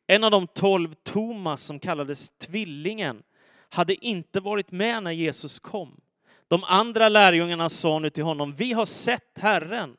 En 0.08 0.24
av 0.24 0.32
de 0.32 0.48
tolv, 0.48 0.94
Thomas, 1.04 1.64
som 1.64 1.80
kallades 1.80 2.30
Tvillingen, 2.30 3.24
hade 3.70 4.06
inte 4.06 4.40
varit 4.40 4.72
med 4.72 5.04
när 5.04 5.12
Jesus 5.12 5.60
kom. 5.60 6.00
De 6.48 6.64
andra 6.64 7.10
lärjungarna 7.10 7.70
sa 7.70 8.00
nu 8.00 8.10
till 8.10 8.24
honom, 8.24 8.56
vi 8.56 8.74
har 8.74 8.86
sett 8.86 9.40
Herren. 9.40 9.98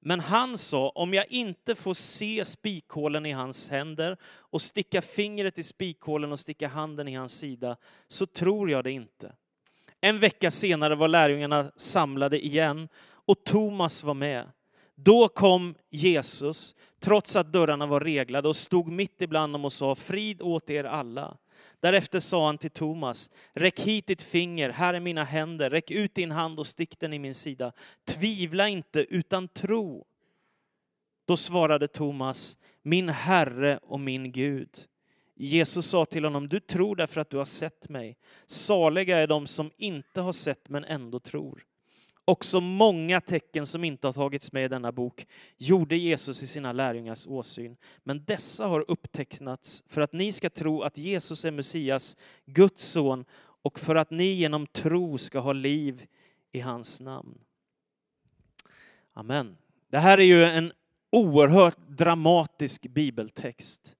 Men 0.00 0.20
han 0.20 0.58
sa, 0.58 0.88
om 0.88 1.14
jag 1.14 1.32
inte 1.32 1.74
får 1.74 1.94
se 1.94 2.44
spikhålen 2.44 3.26
i 3.26 3.32
hans 3.32 3.70
händer 3.70 4.16
och 4.24 4.62
sticka 4.62 5.02
fingret 5.02 5.58
i 5.58 5.62
spikhålen 5.62 6.32
och 6.32 6.40
sticka 6.40 6.68
handen 6.68 7.08
i 7.08 7.14
hans 7.14 7.38
sida, 7.38 7.76
så 8.08 8.26
tror 8.26 8.70
jag 8.70 8.84
det 8.84 8.92
inte. 8.92 9.32
En 10.00 10.18
vecka 10.18 10.50
senare 10.50 10.94
var 10.94 11.08
lärjungarna 11.08 11.72
samlade 11.76 12.46
igen 12.46 12.88
och 13.02 13.44
Thomas 13.44 14.02
var 14.02 14.14
med. 14.14 14.50
Då 14.94 15.28
kom 15.28 15.74
Jesus, 15.90 16.74
trots 17.00 17.36
att 17.36 17.52
dörrarna 17.52 17.86
var 17.86 18.00
reglade, 18.00 18.48
och 18.48 18.56
stod 18.56 18.88
mitt 18.88 19.22
ibland 19.22 19.52
dem 19.52 19.64
och 19.64 19.72
sa, 19.72 19.94
frid 19.94 20.42
åt 20.42 20.70
er 20.70 20.84
alla. 20.84 21.36
Därefter 21.80 22.20
sa 22.20 22.46
han 22.46 22.58
till 22.58 22.70
Thomas, 22.70 23.30
räck 23.52 23.80
hit 23.80 24.06
ditt 24.06 24.22
finger, 24.22 24.70
här 24.70 24.94
är 24.94 25.00
mina 25.00 25.24
händer, 25.24 25.70
räck 25.70 25.90
ut 25.90 26.14
din 26.14 26.30
hand 26.30 26.58
och 26.58 26.66
stick 26.66 27.00
den 27.00 27.12
i 27.12 27.18
min 27.18 27.34
sida. 27.34 27.72
Tvivla 28.04 28.68
inte, 28.68 29.00
utan 29.00 29.48
tro. 29.48 30.06
Då 31.24 31.36
svarade 31.36 31.88
Thomas, 31.88 32.58
min 32.82 33.08
Herre 33.08 33.78
och 33.82 34.00
min 34.00 34.32
Gud. 34.32 34.86
Jesus 35.34 35.86
sa 35.86 36.04
till 36.04 36.24
honom, 36.24 36.48
du 36.48 36.60
tror 36.60 36.96
därför 36.96 37.20
att 37.20 37.30
du 37.30 37.36
har 37.36 37.44
sett 37.44 37.88
mig. 37.88 38.16
Saliga 38.46 39.18
är 39.18 39.26
de 39.26 39.46
som 39.46 39.70
inte 39.76 40.20
har 40.20 40.32
sett 40.32 40.68
men 40.68 40.84
ändå 40.84 41.20
tror. 41.20 41.66
Också 42.30 42.60
många 42.60 43.20
tecken 43.20 43.66
som 43.66 43.84
inte 43.84 44.06
har 44.06 44.12
tagits 44.12 44.52
med 44.52 44.64
i 44.64 44.68
denna 44.68 44.92
bok 44.92 45.26
gjorde 45.56 45.96
Jesus 45.96 46.42
i 46.42 46.46
sina 46.46 46.72
lärjungars 46.72 47.26
åsyn. 47.26 47.76
Men 48.04 48.24
dessa 48.24 48.66
har 48.66 48.84
upptecknats 48.88 49.84
för 49.88 50.00
att 50.00 50.12
ni 50.12 50.32
ska 50.32 50.50
tro 50.50 50.82
att 50.82 50.98
Jesus 50.98 51.44
är 51.44 51.50
Messias, 51.50 52.16
Guds 52.46 52.84
son, 52.84 53.24
och 53.62 53.80
för 53.80 53.96
att 53.96 54.10
ni 54.10 54.24
genom 54.24 54.66
tro 54.66 55.18
ska 55.18 55.38
ha 55.38 55.52
liv 55.52 56.06
i 56.52 56.60
hans 56.60 57.00
namn. 57.00 57.38
Amen. 59.12 59.56
Det 59.88 59.98
här 59.98 60.18
är 60.18 60.24
ju 60.24 60.44
en 60.44 60.72
oerhört 61.10 61.78
dramatisk 61.88 62.82
bibeltext. 62.82 63.96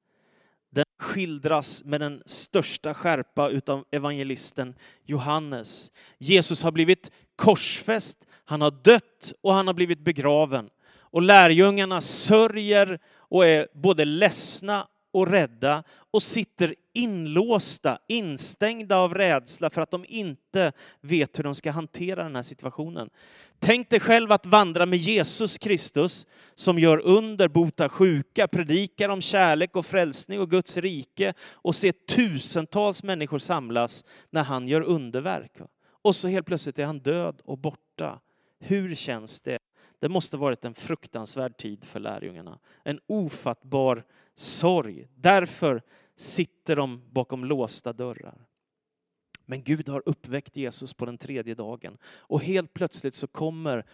Den 0.71 0.85
skildras 0.99 1.85
med 1.85 2.01
den 2.01 2.23
största 2.27 2.95
skärpa 2.95 3.49
utav 3.49 3.85
evangelisten 3.91 4.75
Johannes. 5.05 5.93
Jesus 6.19 6.63
har 6.63 6.73
blivit 6.73 7.11
korsfäst, 7.41 8.19
han 8.45 8.61
har 8.61 8.71
dött 8.71 9.33
och 9.41 9.55
han 9.55 9.67
har 9.67 9.75
blivit 9.75 10.01
begraven. 10.01 10.71
Och 10.99 11.23
lärjungarna 11.23 12.01
sörjer 12.01 12.99
och 13.17 13.47
är 13.47 13.69
både 13.75 14.05
ledsna 14.05 14.87
och 15.13 15.29
rädda 15.29 15.83
och 16.11 16.23
sitter 16.23 16.75
inlåsta, 16.93 17.99
instängda 18.09 18.97
av 18.97 19.15
rädsla 19.15 19.71
för 19.71 19.81
att 19.81 19.91
de 19.91 20.05
inte 20.09 20.73
vet 21.01 21.39
hur 21.39 21.45
de 21.45 21.55
ska 21.55 21.71
hantera 21.71 22.23
den 22.23 22.37
här 22.37 22.43
situationen. 22.43 23.11
Tänk 23.59 23.91
dig 23.91 24.01
själv 24.01 24.33
att 24.33 24.47
vandra 24.47 24.87
med 24.87 24.99
Jesus 24.99 25.59
Kristus 25.59 26.27
som 26.55 26.79
gör 26.79 26.99
under, 26.99 27.49
botar 27.49 27.89
sjuka, 27.89 28.49
predikar 28.49 29.09
om 29.09 29.21
kärlek 29.21 29.77
och 29.77 29.87
frälsning 29.87 30.41
och 30.41 30.51
Guds 30.51 30.77
rike 30.77 31.35
och 31.53 31.77
se 31.77 31.93
tusentals 31.93 33.03
människor 33.03 33.39
samlas 33.39 34.05
när 34.31 34.43
han 34.43 34.69
gör 34.69 34.83
underverk. 34.83 35.53
Och 36.03 36.17
så 36.17 36.29
helt 36.29 36.47
plötsligt 36.47 36.79
är 36.79 36.87
han 36.87 36.99
död 36.99 37.43
och 37.45 37.59
borta. 37.59 38.21
Hur 38.59 38.95
känns 38.95 39.41
det? 39.41 39.59
Det 39.99 40.09
måste 40.09 40.37
varit 40.37 40.65
en 40.65 40.75
fruktansvärd 40.75 41.57
tid 41.57 41.85
för 41.85 42.01
lärjungarna. 42.01 42.59
En 42.85 43.01
ofattbar 43.07 44.05
sorg. 44.35 45.09
Därför 45.15 45.83
sitter 46.17 46.77
de 46.77 47.03
bakom 47.11 47.45
låsta 47.45 47.93
dörrar. 47.93 48.47
Men 49.45 49.63
Gud 49.63 49.89
har 49.89 50.03
uppväckt 50.07 50.57
Jesus 50.57 50.95
på 50.95 51.07
den 51.07 51.19
tredje 51.19 51.55
dagen 51.55 51.99
och 52.05 52.43
helt 52.43 52.73
plötsligt 52.73 53.15
så 53.15 53.27
kommer, 53.27 53.87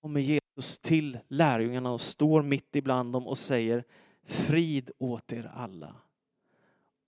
kommer 0.00 0.20
Jesus 0.20 0.78
till 0.78 1.18
lärjungarna 1.28 1.92
och 1.92 2.00
står 2.00 2.42
mitt 2.42 2.76
ibland 2.76 3.12
dem 3.12 3.26
och 3.26 3.38
säger 3.38 3.84
frid 4.24 4.90
åt 4.98 5.32
er 5.32 5.50
alla. 5.54 5.94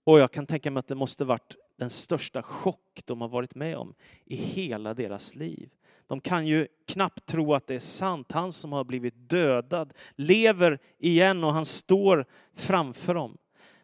Och 0.03 0.19
jag 0.19 0.31
kan 0.31 0.45
tänka 0.47 0.71
mig 0.71 0.79
att 0.79 0.87
det 0.87 0.95
måste 0.95 1.25
varit 1.25 1.55
den 1.77 1.89
största 1.89 2.43
chock 2.43 3.01
de 3.05 3.21
har 3.21 3.27
varit 3.27 3.55
med 3.55 3.77
om 3.77 3.93
i 4.25 4.35
hela 4.35 4.93
deras 4.93 5.35
liv. 5.35 5.69
De 6.07 6.21
kan 6.21 6.47
ju 6.47 6.67
knappt 6.87 7.25
tro 7.25 7.53
att 7.53 7.67
det 7.67 7.75
är 7.75 7.79
sant. 7.79 8.31
Han 8.31 8.51
som 8.51 8.71
har 8.71 8.83
blivit 8.83 9.29
dödad 9.29 9.93
lever 10.15 10.79
igen 10.99 11.43
och 11.43 11.53
han 11.53 11.65
står 11.65 12.25
framför 12.55 13.13
dem. 13.13 13.37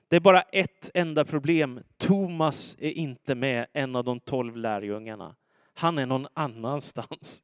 Det 0.08 0.16
är 0.16 0.20
bara 0.20 0.42
ett 0.42 0.92
enda 0.94 1.26
problem. 1.26 1.80
Thomas 1.98 2.78
är 2.80 2.92
inte 2.92 3.36
med, 3.36 3.68
en 3.74 3.96
av 3.96 4.04
de 4.04 4.20
tolv 4.20 4.58
lärjungarna. 4.58 5.36
Han 5.74 5.98
är 5.98 6.06
någon 6.06 6.28
annanstans. 6.34 7.44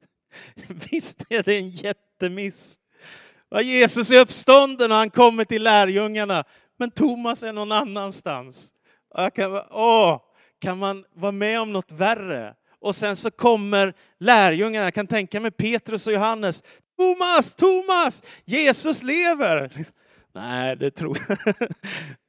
Visst 0.92 1.22
är 1.30 1.44
det 1.44 1.58
en 1.58 1.70
jättemiss. 1.70 2.80
Jesus 3.64 4.12
är 4.12 4.20
uppstånden 4.20 4.92
och 4.92 4.98
han 4.98 5.10
kommer 5.10 5.46
till 5.46 5.64
lärjungarna. 5.64 6.44
Men 6.78 6.92
Thomas 6.92 7.44
är 7.44 7.54
någon 7.54 7.72
annanstans. 7.72 8.74
Jag 9.16 9.34
kan, 9.34 9.62
åh, 9.72 10.22
kan 10.60 10.78
man 10.78 11.06
vara 11.14 11.32
med 11.32 11.62
om 11.62 11.74
något 11.74 11.92
värre? 11.92 12.56
Och 12.80 12.96
sen 12.96 13.16
så 13.16 13.32
kommer 13.32 13.94
lärjungarna, 14.18 14.86
jag 14.86 14.94
kan 14.94 15.08
tänka 15.08 15.40
mig 15.40 15.52
Petrus 15.52 16.08
och 16.08 16.14
Johannes. 16.14 16.64
Thomas, 16.98 17.56
Thomas, 17.56 18.24
Jesus 18.46 19.04
lever! 19.04 19.86
Nej, 20.34 20.76
det 20.76 20.92
tror 20.92 21.18
jag. 21.28 21.56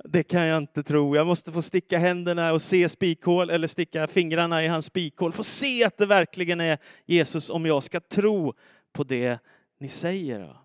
Det 0.11 0.23
kan 0.23 0.42
jag 0.42 0.58
inte 0.58 0.82
tro. 0.82 1.16
Jag 1.16 1.26
måste 1.26 1.52
få 1.52 1.62
sticka 1.62 1.99
händerna 1.99 2.52
och 2.52 2.62
se 2.62 2.88
spikhål 2.88 3.50
eller 3.50 3.68
sticka 3.68 4.06
fingrarna 4.06 4.64
i 4.64 4.66
hans 4.66 4.87
spikhål. 4.87 5.32
Få 5.32 5.44
se 5.44 5.85
att 5.85 5.99
det 5.99 6.06
verkligen 6.06 6.61
är 6.61 6.78
Jesus 7.06 7.50
om 7.50 7.66
jag 7.66 7.82
ska 7.82 8.00
tro 8.00 8.54
på 8.92 9.04
det 9.04 9.38
ni 9.78 9.88
säger. 9.88 10.56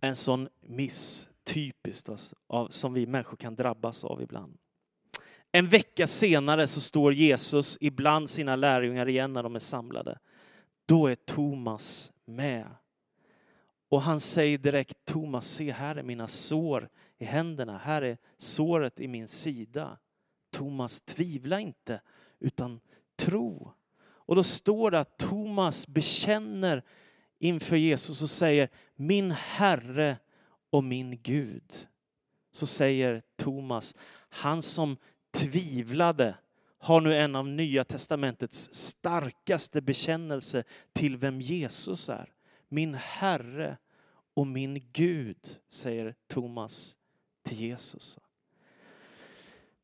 En 0.00 0.14
sån 0.16 0.48
miss, 0.60 1.28
typiskt, 1.44 2.08
av, 2.46 2.68
som 2.68 2.94
vi 2.94 3.06
människor 3.06 3.36
kan 3.36 3.54
drabbas 3.54 4.04
av 4.04 4.22
ibland. 4.22 4.58
En 5.56 5.68
vecka 5.68 6.06
senare 6.06 6.66
så 6.66 6.80
står 6.80 7.12
Jesus 7.12 7.78
ibland 7.80 8.30
sina 8.30 8.56
lärjungar 8.56 9.08
igen 9.08 9.32
när 9.32 9.42
de 9.42 9.54
är 9.54 9.58
samlade. 9.58 10.18
Då 10.86 11.06
är 11.06 11.14
Thomas 11.14 12.12
med. 12.24 12.66
Och 13.88 14.02
han 14.02 14.20
säger 14.20 14.58
direkt, 14.58 15.04
Thomas, 15.04 15.48
se 15.48 15.72
här 15.72 15.96
är 15.96 16.02
mina 16.02 16.28
sår 16.28 16.88
i 17.18 17.24
händerna, 17.24 17.78
här 17.78 18.02
är 18.02 18.18
såret 18.38 19.00
i 19.00 19.08
min 19.08 19.28
sida. 19.28 19.98
Thomas, 20.50 21.00
tvivla 21.00 21.60
inte, 21.60 22.00
utan 22.38 22.80
tro. 23.16 23.72
Och 24.04 24.36
då 24.36 24.44
står 24.44 24.90
det 24.90 25.00
att 25.00 25.18
Thomas 25.18 25.86
bekänner 25.86 26.82
inför 27.38 27.76
Jesus 27.76 28.22
och 28.22 28.30
säger, 28.30 28.68
min 28.94 29.30
Herre 29.30 30.16
och 30.70 30.84
min 30.84 31.22
Gud. 31.22 31.88
Så 32.52 32.66
säger 32.66 33.22
Thomas, 33.36 33.94
han 34.28 34.62
som 34.62 34.96
tvivlade 35.34 36.34
har 36.78 37.00
nu 37.00 37.16
en 37.16 37.36
av 37.36 37.48
Nya 37.48 37.84
testamentets 37.84 38.68
starkaste 38.72 39.80
bekännelse 39.80 40.64
till 40.92 41.16
vem 41.16 41.40
Jesus 41.40 42.08
är. 42.08 42.32
Min 42.68 42.94
Herre 42.94 43.76
och 44.34 44.46
min 44.46 44.90
Gud, 44.92 45.56
säger 45.68 46.14
Thomas 46.28 46.96
till 47.42 47.60
Jesus. 47.60 48.18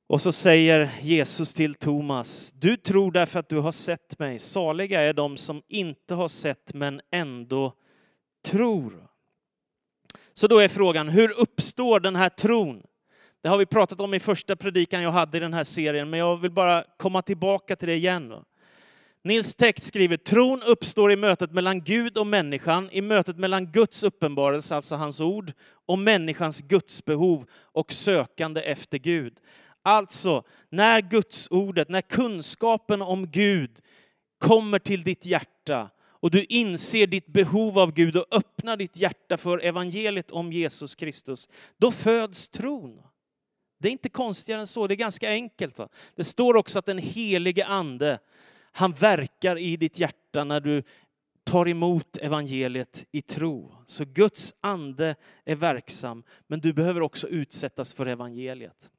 Och 0.07 0.23
så 0.23 0.33
säger 0.33 0.91
Jesus 1.01 1.55
till 1.55 1.75
Thomas, 1.75 2.53
du 2.53 2.77
tror 2.77 3.13
därför 3.13 3.39
att 3.39 3.49
du 3.49 3.59
har 3.59 3.73
sett 3.73 4.19
mig. 4.19 4.39
Saliga 4.39 5.01
är 5.01 5.13
de 5.13 5.37
som 5.37 5.63
inte 5.69 6.15
har 6.15 6.29
sett 6.29 6.75
men 6.75 7.01
ändå 7.11 7.75
tror. 8.43 9.09
Så 10.35 10.47
då 10.47 10.59
är 10.59 10.69
frågan, 10.69 11.09
hur 11.09 11.41
uppstår 11.41 12.01
den 12.01 12.17
här 12.17 12.29
tron? 12.29 12.83
Det 13.43 13.49
har 13.49 13.59
vi 13.59 13.67
pratat 13.67 14.01
om 14.01 14.15
i 14.15 14.21
första 14.21 14.57
predikan 14.57 15.03
jag 15.03 15.13
hade 15.13 15.37
i 15.37 15.41
den 15.41 15.55
här 15.55 15.65
serien, 15.65 16.11
men 16.11 16.19
jag 16.19 16.37
vill 16.37 16.51
bara 16.51 16.85
komma 16.97 17.23
tillbaka 17.23 17.77
till 17.77 17.89
det 17.89 17.95
igen. 17.95 18.35
Nils 19.25 19.55
Text 19.55 19.87
skriver, 19.87 20.17
tron 20.17 20.63
uppstår 20.63 21.13
i 21.13 21.17
mötet 21.17 21.53
mellan 21.53 21.85
Gud 21.85 22.17
och 22.17 22.27
människan, 22.27 22.89
i 22.93 23.01
mötet 23.01 23.39
mellan 23.39 23.73
Guds 23.73 24.03
uppenbarelse, 24.03 24.77
alltså 24.77 24.97
hans 24.97 25.21
ord, 25.21 25.53
och 25.87 25.99
människans 25.99 26.61
gudsbehov 26.61 27.45
och 27.53 27.93
sökande 27.93 28.61
efter 28.61 28.99
Gud. 28.99 29.35
Alltså, 29.83 30.43
när 30.71 31.01
Guds 31.01 31.49
ordet, 31.51 31.89
när 31.89 32.01
kunskapen 32.01 33.03
om 33.03 33.27
Gud 33.31 33.81
kommer 34.39 34.79
till 34.79 35.03
ditt 35.03 35.27
hjärta 35.27 35.91
och 36.01 36.31
du 36.31 36.45
inser 36.45 37.07
ditt 37.07 37.27
behov 37.27 37.79
av 37.79 37.93
Gud 37.93 38.17
och 38.17 38.27
öppnar 38.31 38.77
ditt 38.77 38.97
hjärta 38.97 39.37
för 39.37 39.59
evangeliet 39.59 40.31
om 40.31 40.53
Jesus 40.53 40.95
Kristus, 40.95 41.49
då 41.79 41.93
föds 41.93 42.49
tron. 42.49 43.03
Det 43.81 43.89
är 43.89 43.93
inte 43.93 44.09
konstigare 44.09 44.61
än 44.61 44.67
så, 44.67 44.87
det 44.87 44.95
är 44.95 44.97
ganska 44.97 45.31
enkelt. 45.31 45.79
Va? 45.79 45.89
Det 46.15 46.25
står 46.25 46.57
också 46.57 46.79
att 46.79 46.87
den 46.87 46.99
helige 46.99 47.67
ande, 47.67 48.19
han 48.73 48.93
verkar 48.93 49.59
i 49.59 49.77
ditt 49.77 49.99
hjärta 49.99 50.45
när 50.45 50.61
du 50.61 50.83
tar 51.45 51.69
emot 51.69 52.17
evangeliet 52.17 53.07
i 53.11 53.23
tro. 53.23 53.73
Så 53.87 54.05
Guds 54.05 54.55
ande 54.61 55.15
är 55.45 55.57
verksam, 55.57 56.23
men 56.47 56.61
du 56.61 56.73
behöver 56.73 57.01
också 57.01 57.29
utsättas 57.29 57.95
för 57.95 58.07
evangeliet. 58.07 58.91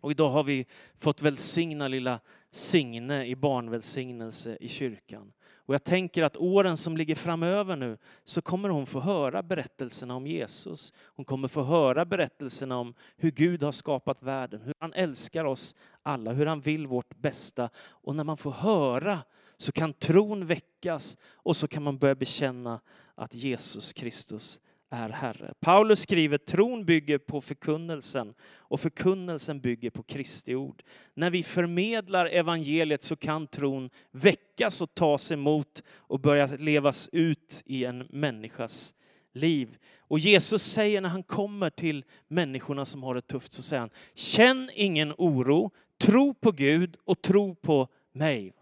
Och 0.00 0.10
idag 0.10 0.30
har 0.30 0.44
vi 0.44 0.66
fått 0.98 1.22
välsigna 1.22 1.88
lilla 1.88 2.20
Signe 2.50 3.26
i 3.26 3.36
barnvälsignelse 3.36 4.58
i 4.60 4.68
kyrkan. 4.68 5.32
Och 5.66 5.74
jag 5.74 5.84
tänker 5.84 6.22
att 6.22 6.36
åren 6.36 6.76
som 6.76 6.96
ligger 6.96 7.14
framöver 7.14 7.76
nu 7.76 7.98
så 8.24 8.42
kommer 8.42 8.68
hon 8.68 8.86
få 8.86 9.00
höra 9.00 9.42
berättelserna 9.42 10.16
om 10.16 10.26
Jesus. 10.26 10.92
Hon 11.16 11.24
kommer 11.24 11.48
få 11.48 11.62
höra 11.62 12.04
berättelserna 12.04 12.78
om 12.78 12.94
hur 13.16 13.30
Gud 13.30 13.62
har 13.62 13.72
skapat 13.72 14.22
världen, 14.22 14.62
hur 14.62 14.74
han 14.78 14.92
älskar 14.92 15.44
oss 15.44 15.74
alla, 16.02 16.32
hur 16.32 16.46
han 16.46 16.60
vill 16.60 16.86
vårt 16.86 17.16
bästa. 17.16 17.70
Och 17.76 18.16
när 18.16 18.24
man 18.24 18.36
får 18.36 18.50
höra 18.50 19.18
så 19.56 19.72
kan 19.72 19.92
tron 19.92 20.46
väckas 20.46 21.18
och 21.32 21.56
så 21.56 21.68
kan 21.68 21.82
man 21.82 21.98
börja 21.98 22.14
bekänna 22.14 22.80
att 23.14 23.34
Jesus 23.34 23.92
Kristus 23.92 24.60
är 24.94 25.08
Herre. 25.08 25.54
Paulus 25.60 26.00
skriver 26.00 26.38
tron 26.38 26.84
bygger 26.84 27.18
på 27.18 27.40
förkunnelsen 27.40 28.34
och 28.52 28.80
förkunnelsen 28.80 29.60
bygger 29.60 29.90
på 29.90 30.02
Kristi 30.02 30.54
ord. 30.54 30.82
När 31.14 31.30
vi 31.30 31.42
förmedlar 31.42 32.26
evangeliet 32.26 33.02
så 33.02 33.16
kan 33.16 33.46
tron 33.46 33.90
väckas 34.10 34.80
och 34.80 34.94
tas 34.94 35.30
emot 35.32 35.82
och 35.90 36.20
börja 36.20 36.46
levas 36.46 37.08
ut 37.12 37.62
i 37.66 37.84
en 37.84 38.06
människas 38.10 38.94
liv. 39.32 39.76
Och 39.98 40.18
Jesus 40.18 40.62
säger 40.62 41.00
när 41.00 41.08
han 41.08 41.22
kommer 41.22 41.70
till 41.70 42.04
människorna 42.28 42.84
som 42.84 43.02
har 43.02 43.14
det 43.14 43.26
tufft 43.26 43.52
så 43.52 43.62
säger 43.62 43.80
han, 43.80 43.90
känn 44.14 44.70
ingen 44.74 45.12
oro, 45.18 45.70
tro 45.98 46.34
på 46.34 46.52
Gud 46.52 46.96
och 47.04 47.22
tro 47.22 47.54
på 47.54 47.88
mig. 48.12 48.52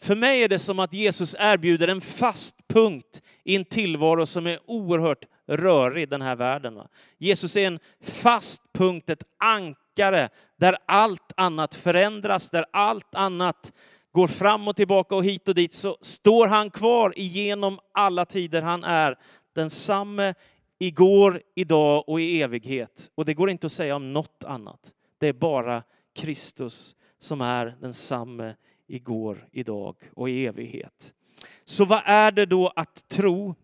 För 0.00 0.14
mig 0.14 0.42
är 0.42 0.48
det 0.48 0.58
som 0.58 0.78
att 0.78 0.92
Jesus 0.92 1.36
erbjuder 1.38 1.88
en 1.88 2.00
fast 2.00 2.68
punkt 2.68 3.22
i 3.44 3.56
en 3.56 3.64
tillvaro 3.64 4.26
som 4.26 4.46
är 4.46 4.58
oerhört 4.66 5.24
rörig, 5.48 6.08
den 6.08 6.22
här 6.22 6.36
världen. 6.36 6.80
Jesus 7.18 7.56
är 7.56 7.66
en 7.66 7.78
fast 8.00 8.62
punkt, 8.72 9.10
ett 9.10 9.22
ankare 9.38 10.28
där 10.56 10.76
allt 10.86 11.32
annat 11.36 11.74
förändras, 11.74 12.50
där 12.50 12.64
allt 12.70 13.14
annat 13.14 13.72
går 14.12 14.28
fram 14.28 14.68
och 14.68 14.76
tillbaka 14.76 15.14
och 15.16 15.24
hit 15.24 15.48
och 15.48 15.54
dit, 15.54 15.74
så 15.74 15.96
står 16.00 16.46
han 16.46 16.70
kvar 16.70 17.12
igenom 17.16 17.78
alla 17.92 18.24
tider. 18.24 18.62
Han 18.62 18.84
är 18.84 19.18
densamme 19.54 20.34
igår, 20.78 21.42
idag 21.54 22.08
och 22.08 22.20
i 22.20 22.42
evighet. 22.42 23.10
Och 23.14 23.24
det 23.24 23.34
går 23.34 23.50
inte 23.50 23.66
att 23.66 23.72
säga 23.72 23.96
om 23.96 24.12
något 24.12 24.44
annat. 24.44 24.92
Det 25.18 25.28
är 25.28 25.32
bara 25.32 25.82
Kristus 26.14 26.96
som 27.18 27.40
är 27.40 27.76
densamme 27.80 28.54
igår, 28.86 29.48
idag 29.52 29.96
och 30.14 30.30
i 30.30 30.46
evighet. 30.46 31.14
Så 31.64 31.84
vad 31.84 32.02
är 32.04 32.32
det 32.32 32.46
då 32.46 32.72
att 32.76 33.08
tro? 33.08 33.54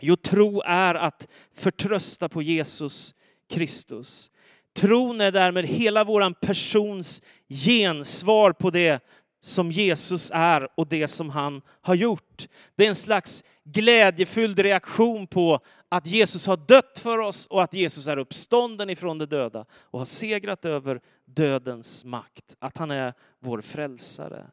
Jo, 0.00 0.16
tro 0.16 0.62
är 0.64 0.94
att 0.94 1.28
förtrösta 1.54 2.28
på 2.28 2.42
Jesus 2.42 3.14
Kristus. 3.48 4.30
Tron 4.72 5.20
är 5.20 5.32
därmed 5.32 5.64
hela 5.64 6.04
vår 6.04 6.34
persons 6.34 7.22
gensvar 7.48 8.52
på 8.52 8.70
det 8.70 9.04
som 9.40 9.70
Jesus 9.70 10.30
är 10.34 10.68
och 10.74 10.86
det 10.86 11.08
som 11.08 11.30
han 11.30 11.62
har 11.80 11.94
gjort. 11.94 12.48
Det 12.76 12.84
är 12.84 12.88
en 12.88 12.94
slags 12.94 13.44
glädjefylld 13.64 14.58
reaktion 14.58 15.26
på 15.26 15.60
att 15.88 16.06
Jesus 16.06 16.46
har 16.46 16.56
dött 16.56 16.98
för 16.98 17.18
oss 17.18 17.46
och 17.46 17.62
att 17.62 17.74
Jesus 17.74 18.06
är 18.06 18.16
uppstånden 18.16 18.90
ifrån 18.90 19.18
de 19.18 19.26
döda 19.26 19.66
och 19.72 19.98
har 19.98 20.06
segrat 20.06 20.64
över 20.64 21.00
dödens 21.24 22.04
makt. 22.04 22.56
Att 22.58 22.78
han 22.78 22.90
är 22.90 23.14
vår 23.40 23.60
frälsare. 23.60 24.46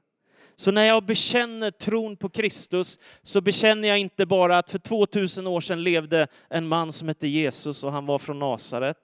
Så 0.59 0.71
när 0.71 0.83
jag 0.83 1.03
bekänner 1.03 1.71
tron 1.71 2.17
på 2.17 2.29
Kristus 2.29 2.99
så 3.23 3.41
bekänner 3.41 3.87
jag 3.87 3.99
inte 3.99 4.25
bara 4.25 4.57
att 4.57 4.69
för 4.69 4.77
2000 4.79 5.47
år 5.47 5.61
sedan 5.61 5.83
levde 5.83 6.27
en 6.49 6.67
man 6.67 6.91
som 6.91 7.07
hette 7.07 7.27
Jesus 7.27 7.83
och 7.83 7.91
han 7.91 8.05
var 8.05 8.19
från 8.19 8.39
Nasaret, 8.39 8.97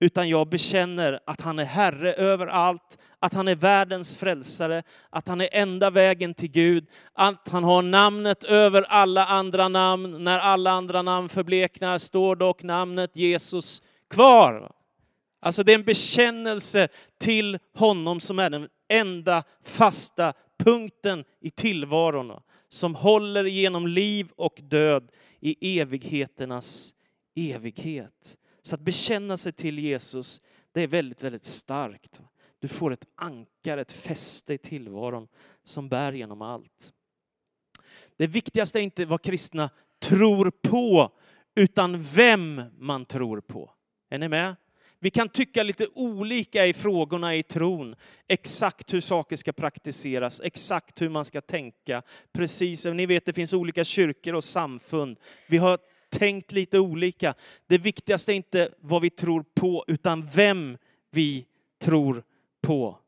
utan 0.00 0.28
jag 0.28 0.48
bekänner 0.48 1.20
att 1.26 1.40
han 1.40 1.58
är 1.58 1.64
Herre 1.64 2.12
över 2.12 2.46
allt, 2.46 2.98
att 3.18 3.34
han 3.34 3.48
är 3.48 3.54
världens 3.54 4.16
frälsare, 4.16 4.82
att 5.10 5.28
han 5.28 5.40
är 5.40 5.48
enda 5.52 5.90
vägen 5.90 6.34
till 6.34 6.50
Gud, 6.50 6.86
att 7.12 7.48
han 7.48 7.64
har 7.64 7.82
namnet 7.82 8.44
över 8.44 8.82
alla 8.82 9.26
andra 9.26 9.68
namn. 9.68 10.24
När 10.24 10.38
alla 10.38 10.70
andra 10.70 11.02
namn 11.02 11.28
förbleknar 11.28 11.98
står 11.98 12.36
dock 12.36 12.62
namnet 12.62 13.16
Jesus 13.16 13.82
kvar. 14.10 14.72
Alltså 15.40 15.62
det 15.62 15.72
är 15.72 15.78
en 15.78 15.84
bekännelse 15.84 16.88
till 17.20 17.58
honom 17.74 18.20
som 18.20 18.38
är 18.38 18.50
den 18.50 18.68
enda 18.88 19.44
fasta 19.64 20.32
punkten 20.64 21.24
i 21.40 21.50
tillvaron 21.50 22.40
som 22.68 22.94
håller 22.94 23.44
genom 23.44 23.86
liv 23.86 24.30
och 24.36 24.60
död 24.62 25.10
i 25.40 25.80
evigheternas 25.80 26.94
evighet. 27.34 28.36
Så 28.62 28.74
att 28.74 28.80
bekänna 28.80 29.36
sig 29.36 29.52
till 29.52 29.78
Jesus, 29.78 30.42
det 30.72 30.82
är 30.82 30.86
väldigt, 30.86 31.22
väldigt 31.22 31.44
starkt. 31.44 32.20
Du 32.58 32.68
får 32.68 32.92
ett 32.92 33.04
ankare, 33.14 33.80
ett 33.80 33.92
fäste 33.92 34.54
i 34.54 34.58
tillvaron 34.58 35.28
som 35.64 35.88
bär 35.88 36.12
genom 36.12 36.42
allt. 36.42 36.92
Det 38.16 38.26
viktigaste 38.26 38.78
är 38.78 38.82
inte 38.82 39.04
vad 39.04 39.22
kristna 39.22 39.70
tror 39.98 40.50
på, 40.50 41.12
utan 41.54 42.02
vem 42.02 42.62
man 42.78 43.04
tror 43.04 43.40
på. 43.40 43.70
Är 44.08 44.18
ni 44.18 44.28
med? 44.28 44.56
Vi 45.00 45.10
kan 45.10 45.28
tycka 45.28 45.62
lite 45.62 45.86
olika 45.94 46.66
i 46.66 46.72
frågorna 46.72 47.36
i 47.36 47.42
tron. 47.42 47.96
Exakt 48.28 48.92
hur 48.92 49.00
saker 49.00 49.36
ska 49.36 49.52
praktiseras, 49.52 50.40
exakt 50.44 51.02
hur 51.02 51.08
man 51.08 51.24
ska 51.24 51.40
tänka. 51.40 52.02
Precis, 52.32 52.84
ni 52.84 53.06
vet 53.06 53.26
det 53.26 53.32
finns 53.32 53.52
olika 53.52 53.84
kyrkor 53.84 54.34
och 54.34 54.44
samfund. 54.44 55.18
Vi 55.46 55.58
har 55.58 55.78
tänkt 56.10 56.52
lite 56.52 56.78
olika. 56.78 57.34
Det 57.66 57.78
viktigaste 57.78 58.32
är 58.32 58.36
inte 58.36 58.68
vad 58.80 59.02
vi 59.02 59.10
tror 59.10 59.44
på, 59.54 59.84
utan 59.86 60.28
vem 60.34 60.78
vi 61.10 61.46
tror 61.82 62.24
på. 62.62 62.98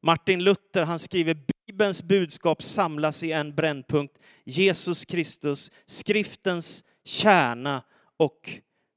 Martin 0.00 0.44
Luther 0.44 0.84
han 0.84 0.98
skriver 0.98 1.36
Bibelns 1.66 2.02
budskap 2.02 2.62
samlas 2.62 3.22
i 3.22 3.32
en 3.32 3.54
brännpunkt. 3.54 4.18
Jesus 4.44 5.04
Kristus, 5.04 5.70
skriftens 5.86 6.84
kärna 7.04 7.82
och 8.16 8.50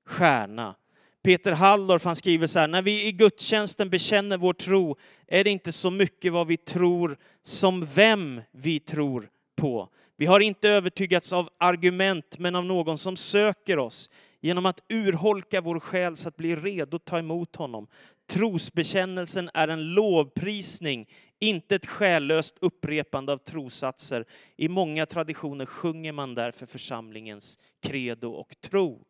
stjärna. 0.05 0.75
Peter 1.23 1.51
Halldorf 1.51 2.05
han 2.05 2.15
skriver 2.15 2.47
så 2.47 2.59
här, 2.59 2.67
när 2.67 2.81
vi 2.81 3.07
i 3.07 3.11
gudstjänsten 3.11 3.89
bekänner 3.89 4.37
vår 4.37 4.53
tro 4.53 4.95
är 5.27 5.43
det 5.43 5.49
inte 5.49 5.71
så 5.71 5.91
mycket 5.91 6.33
vad 6.33 6.47
vi 6.47 6.57
tror 6.57 7.17
som 7.43 7.85
vem 7.95 8.41
vi 8.51 8.79
tror 8.79 9.29
på. 9.55 9.89
Vi 10.17 10.25
har 10.25 10.39
inte 10.39 10.69
övertygats 10.69 11.33
av 11.33 11.49
argument, 11.57 12.39
men 12.39 12.55
av 12.55 12.65
någon 12.65 12.97
som 12.97 13.17
söker 13.17 13.79
oss 13.79 14.09
genom 14.41 14.65
att 14.65 14.83
urholka 14.89 15.61
vår 15.61 15.79
själ 15.79 16.17
så 16.17 16.27
att 16.27 16.37
bli 16.37 16.55
redo 16.55 16.95
att 16.95 17.05
ta 17.05 17.19
emot 17.19 17.55
honom. 17.55 17.87
Trosbekännelsen 18.29 19.49
är 19.53 19.67
en 19.67 19.93
lovprisning, 19.93 21.09
inte 21.39 21.75
ett 21.75 21.85
själlöst 21.85 22.57
upprepande 22.61 23.33
av 23.33 23.37
trosatser. 23.37 24.25
I 24.57 24.67
många 24.67 25.05
traditioner 25.05 25.65
sjunger 25.65 26.11
man 26.11 26.35
därför 26.35 26.65
församlingens 26.65 27.59
credo 27.81 28.31
och 28.31 28.55
tro. 28.61 29.05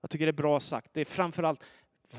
Jag 0.00 0.10
tycker 0.10 0.26
det 0.26 0.30
är 0.30 0.32
bra 0.32 0.60
sagt. 0.60 0.90
Det 0.92 1.00
är 1.00 1.04
framförallt 1.04 1.60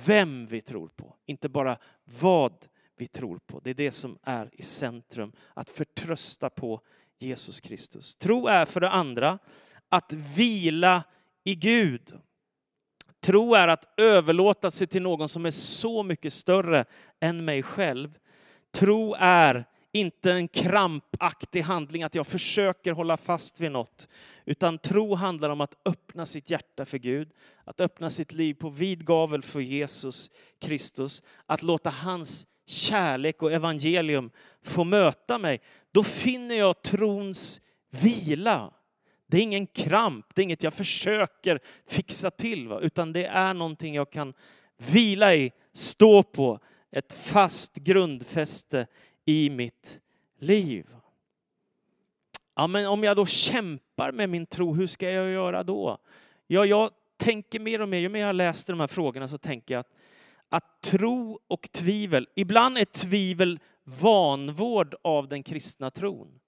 vem 0.05 0.45
vi 0.45 0.61
tror 0.61 0.87
på, 0.87 1.15
inte 1.25 1.49
bara 1.49 1.77
vad 2.03 2.53
vi 2.97 3.07
tror 3.07 3.39
på. 3.47 3.59
Det 3.59 3.69
är 3.69 3.73
det 3.73 3.91
som 3.91 4.17
är 4.23 4.49
i 4.53 4.63
centrum, 4.63 5.31
att 5.53 5.69
förtrösta 5.69 6.49
på 6.49 6.81
Jesus 7.19 7.61
Kristus. 7.61 8.15
Tro 8.15 8.47
är 8.47 8.65
för 8.65 8.79
det 8.79 8.89
andra 8.89 9.39
att 9.89 10.13
vila 10.13 11.03
i 11.43 11.55
Gud. 11.55 12.13
Tro 13.19 13.53
är 13.53 13.67
att 13.67 13.99
överlåta 13.99 14.71
sig 14.71 14.87
till 14.87 15.01
någon 15.01 15.29
som 15.29 15.45
är 15.45 15.51
så 15.51 16.03
mycket 16.03 16.33
större 16.33 16.85
än 17.19 17.45
mig 17.45 17.63
själv. 17.63 18.17
Tro 18.71 19.15
är 19.19 19.65
inte 19.91 20.32
en 20.32 20.47
krampaktig 20.47 21.62
handling, 21.62 22.04
att 22.04 22.15
jag 22.15 22.28
försöker 22.28 22.91
hålla 22.91 23.17
fast 23.17 23.60
vid 23.60 23.71
något. 23.71 24.08
Utan 24.45 24.78
tro 24.78 25.15
handlar 25.15 25.49
om 25.49 25.62
att 25.62 25.75
öppna 25.86 26.25
sitt 26.25 26.49
hjärta 26.49 26.86
för 26.86 26.97
Gud, 26.97 27.30
att 27.63 27.80
öppna 27.80 28.10
sitt 28.10 28.32
liv 28.32 28.54
på 28.54 28.69
vid 28.69 29.06
gavel 29.06 29.43
för 29.43 29.60
Jesus 29.60 30.32
Kristus, 30.60 31.23
att 31.45 31.63
låta 31.63 31.89
hans 31.89 32.47
kärlek 32.65 33.41
och 33.43 33.52
evangelium 33.52 34.32
få 34.63 34.84
möta 34.84 35.38
mig. 35.38 35.62
Då 35.91 36.04
finner 36.04 36.56
jag 36.56 36.82
trons 36.82 37.62
vila. 37.89 38.73
Det 39.28 39.38
är 39.38 39.41
ingen 39.41 39.67
kramp, 39.67 40.25
det 40.36 40.41
är 40.41 40.43
inget 40.43 40.63
jag 40.63 40.73
försöker 40.73 41.60
fixa 41.88 42.32
till, 42.32 42.67
va? 42.67 42.80
utan 42.80 43.13
det 43.13 43.25
är 43.25 43.54
någonting 43.54 43.95
jag 43.95 44.12
kan 44.12 44.34
vila 44.78 45.36
i, 45.36 45.52
stå 45.73 46.23
på, 46.23 46.60
ett 46.91 47.13
fast 47.13 47.75
grundfäste 47.75 48.88
i 49.29 49.49
mitt 49.49 50.01
liv. 50.39 50.87
Ja, 52.55 52.67
men 52.67 52.87
om 52.87 53.03
jag 53.03 53.17
då 53.17 53.25
kämpar 53.25 54.11
med 54.11 54.29
min 54.29 54.45
tro, 54.45 54.73
hur 54.73 54.87
ska 54.87 55.11
jag 55.11 55.29
göra 55.29 55.63
då? 55.63 55.97
Ja, 56.47 56.65
jag 56.65 56.91
tänker 57.17 57.59
mer 57.59 57.81
och 57.81 57.89
mer, 57.89 57.97
ju 57.97 58.09
mer 58.09 58.19
jag 58.19 58.35
läser 58.35 58.73
de 58.73 58.79
här 58.79 58.87
frågorna 58.87 59.27
så 59.27 59.37
tänker 59.37 59.73
jag 59.73 59.79
att, 59.79 59.93
att 60.49 60.81
tro 60.81 61.39
och 61.47 61.71
tvivel, 61.71 62.27
ibland 62.35 62.77
är 62.77 62.85
tvivel 62.85 63.59
vanvård 63.83 64.95
av 65.01 65.27
den 65.27 65.43
kristna 65.43 65.91
tron. 65.91 66.39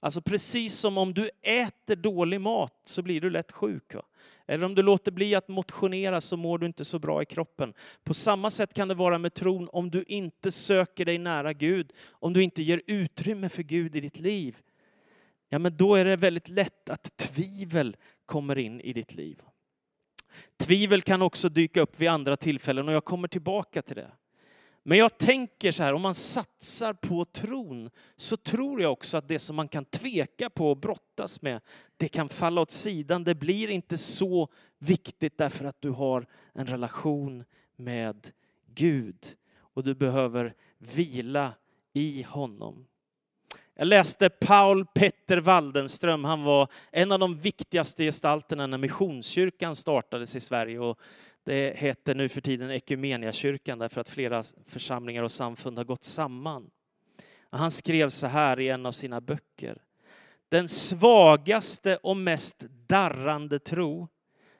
Alltså 0.00 0.22
precis 0.22 0.74
som 0.74 0.98
om 0.98 1.14
du 1.14 1.30
äter 1.42 1.96
dålig 1.96 2.40
mat 2.40 2.80
så 2.84 3.02
blir 3.02 3.20
du 3.20 3.30
lätt 3.30 3.52
sjuk. 3.52 3.94
Va? 3.94 4.02
Eller 4.46 4.66
om 4.66 4.74
du 4.74 4.82
låter 4.82 5.12
bli 5.12 5.34
att 5.34 5.48
motionera 5.48 6.20
så 6.20 6.36
mår 6.36 6.58
du 6.58 6.66
inte 6.66 6.84
så 6.84 6.98
bra 6.98 7.22
i 7.22 7.24
kroppen. 7.24 7.74
På 8.04 8.14
samma 8.14 8.50
sätt 8.50 8.74
kan 8.74 8.88
det 8.88 8.94
vara 8.94 9.18
med 9.18 9.34
tron 9.34 9.68
om 9.72 9.90
du 9.90 10.04
inte 10.08 10.52
söker 10.52 11.04
dig 11.04 11.18
nära 11.18 11.52
Gud, 11.52 11.92
om 12.08 12.32
du 12.32 12.42
inte 12.42 12.62
ger 12.62 12.82
utrymme 12.86 13.48
för 13.48 13.62
Gud 13.62 13.96
i 13.96 14.00
ditt 14.00 14.18
liv. 14.18 14.56
Ja, 15.48 15.58
men 15.58 15.76
då 15.76 15.94
är 15.94 16.04
det 16.04 16.16
väldigt 16.16 16.48
lätt 16.48 16.88
att 16.88 17.16
tvivel 17.16 17.96
kommer 18.26 18.58
in 18.58 18.80
i 18.80 18.92
ditt 18.92 19.14
liv. 19.14 19.40
Tvivel 20.56 21.02
kan 21.02 21.22
också 21.22 21.48
dyka 21.48 21.80
upp 21.80 22.00
vid 22.00 22.08
andra 22.08 22.36
tillfällen 22.36 22.88
och 22.88 22.94
jag 22.94 23.04
kommer 23.04 23.28
tillbaka 23.28 23.82
till 23.82 23.96
det. 23.96 24.10
Men 24.86 24.98
jag 24.98 25.18
tänker 25.18 25.72
så 25.72 25.82
här, 25.82 25.94
om 25.94 26.02
man 26.02 26.14
satsar 26.14 26.92
på 26.92 27.24
tron 27.24 27.90
så 28.16 28.36
tror 28.36 28.82
jag 28.82 28.92
också 28.92 29.16
att 29.16 29.28
det 29.28 29.38
som 29.38 29.56
man 29.56 29.68
kan 29.68 29.84
tveka 29.84 30.50
på 30.50 30.70
och 30.70 30.76
brottas 30.76 31.42
med, 31.42 31.60
det 31.96 32.08
kan 32.08 32.28
falla 32.28 32.60
åt 32.60 32.70
sidan. 32.70 33.24
Det 33.24 33.34
blir 33.34 33.68
inte 33.68 33.98
så 33.98 34.48
viktigt 34.78 35.38
därför 35.38 35.64
att 35.64 35.80
du 35.80 35.90
har 35.90 36.26
en 36.52 36.66
relation 36.66 37.44
med 37.76 38.32
Gud 38.74 39.36
och 39.56 39.84
du 39.84 39.94
behöver 39.94 40.54
vila 40.78 41.52
i 41.92 42.22
honom. 42.22 42.86
Jag 43.74 43.86
läste 43.86 44.30
Paul 44.30 44.86
Petter 44.86 45.38
Waldenström. 45.38 46.24
Han 46.24 46.42
var 46.42 46.68
en 46.90 47.12
av 47.12 47.18
de 47.18 47.38
viktigaste 47.38 48.04
gestalterna 48.04 48.66
när 48.66 48.78
Missionskyrkan 48.78 49.76
startades 49.76 50.36
i 50.36 50.40
Sverige. 50.40 50.78
Och 50.78 50.98
det 51.44 51.76
heter 51.76 52.14
nu 52.14 52.28
för 52.28 52.40
tiden 52.40 52.70
Ekumeniakyrkan 52.70 53.78
därför 53.78 54.00
att 54.00 54.08
flera 54.08 54.42
församlingar 54.66 55.22
och 55.22 55.32
samfund 55.32 55.78
har 55.78 55.84
gått 55.84 56.04
samman. 56.04 56.70
Han 57.50 57.70
skrev 57.70 58.08
så 58.08 58.26
här 58.26 58.60
i 58.60 58.68
en 58.68 58.86
av 58.86 58.92
sina 58.92 59.20
böcker. 59.20 59.82
Den 60.48 60.68
svagaste 60.68 61.96
och 61.96 62.16
mest 62.16 62.64
darrande 62.86 63.58
tro 63.58 64.08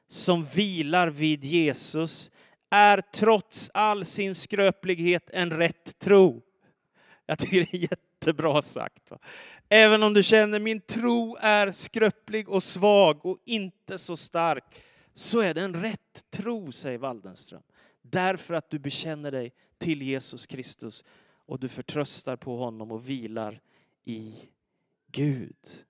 som 0.08 0.44
vilar 0.44 1.08
vid 1.08 1.44
Jesus 1.44 2.30
är 2.70 3.00
trots 3.00 3.70
all 3.74 4.04
sin 4.04 4.34
skröplighet 4.34 5.30
en 5.32 5.50
rätt 5.50 5.98
tro. 5.98 6.42
Jag 7.26 7.38
tycker 7.38 7.56
det 7.56 7.76
är 7.76 7.90
jättebra 7.90 8.62
sagt. 8.62 9.12
Även 9.68 10.02
om 10.02 10.14
du 10.14 10.22
känner 10.22 10.60
min 10.60 10.80
tro 10.80 11.36
är 11.40 11.70
skröplig 11.70 12.48
och 12.48 12.62
svag 12.62 13.26
och 13.26 13.38
inte 13.44 13.98
så 13.98 14.16
stark 14.16 14.64
så 15.14 15.40
är 15.40 15.54
det 15.54 15.60
en 15.62 15.82
rätt 15.82 16.24
tro, 16.30 16.72
säger 16.72 16.98
Waldenström. 16.98 17.62
Därför 18.02 18.54
att 18.54 18.70
du 18.70 18.78
bekänner 18.78 19.32
dig 19.32 19.52
till 19.78 20.02
Jesus 20.02 20.46
Kristus 20.46 21.04
och 21.46 21.60
du 21.60 21.68
förtröstar 21.68 22.36
på 22.36 22.56
honom 22.56 22.92
och 22.92 23.08
vilar 23.08 23.60
i 24.04 24.34
Gud. 25.12 25.84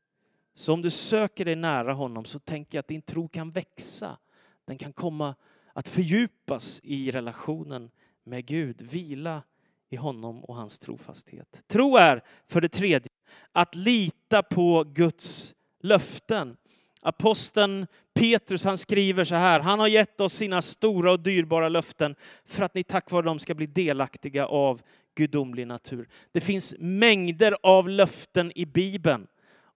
Så 0.55 0.73
om 0.73 0.83
du 0.83 0.91
söker 0.91 1.45
dig 1.45 1.57
nära 1.57 1.93
honom 1.93 2.25
så 2.25 2.39
tänker 2.39 2.79
jag 2.79 2.81
att 2.81 2.89
din 2.89 3.03
tro 3.03 3.29
kan 3.29 3.51
växa. 3.51 4.19
Den 4.65 4.79
kan 4.79 4.93
komma 4.93 5.35
att 5.73 5.89
fördjupas 5.89 6.81
i 6.85 7.11
relationen 7.11 7.91
med 8.25 8.47
Gud. 8.47 8.83
Vila 8.83 9.43
i 9.89 9.97
honom 9.97 10.45
och 10.45 10.55
hans 10.55 10.79
trofasthet. 10.79 11.63
Tro 11.67 11.97
är, 11.97 12.25
för 12.47 12.61
det 12.61 12.69
tredje, 12.69 13.09
att 13.53 13.75
lita 13.75 14.43
på 14.43 14.85
Guds 14.85 15.55
löften. 15.81 16.57
Aposteln 17.01 17.87
Petrus 18.15 18.65
han 18.65 18.79
skriver 18.79 19.25
så 19.25 19.35
här, 19.35 19.61
han 19.61 19.81
har 19.81 19.89
gett 19.89 20.21
oss 20.21 20.35
sina 20.35 20.63
stora 20.63 21.13
och 21.13 21.21
dyrbara 21.21 21.69
löften 21.69 22.15
för 22.45 22.63
att 22.63 22.75
ni 22.75 22.83
tack 22.83 23.11
vare 23.11 23.23
dem 23.23 23.39
ska 23.39 23.55
bli 23.55 23.67
delaktiga 23.67 24.47
av 24.47 24.83
gudomlig 25.15 25.67
natur. 25.67 26.09
Det 26.33 26.41
finns 26.41 26.75
mängder 26.79 27.57
av 27.63 27.89
löften 27.89 28.53
i 28.55 28.67
Bibeln 28.67 29.27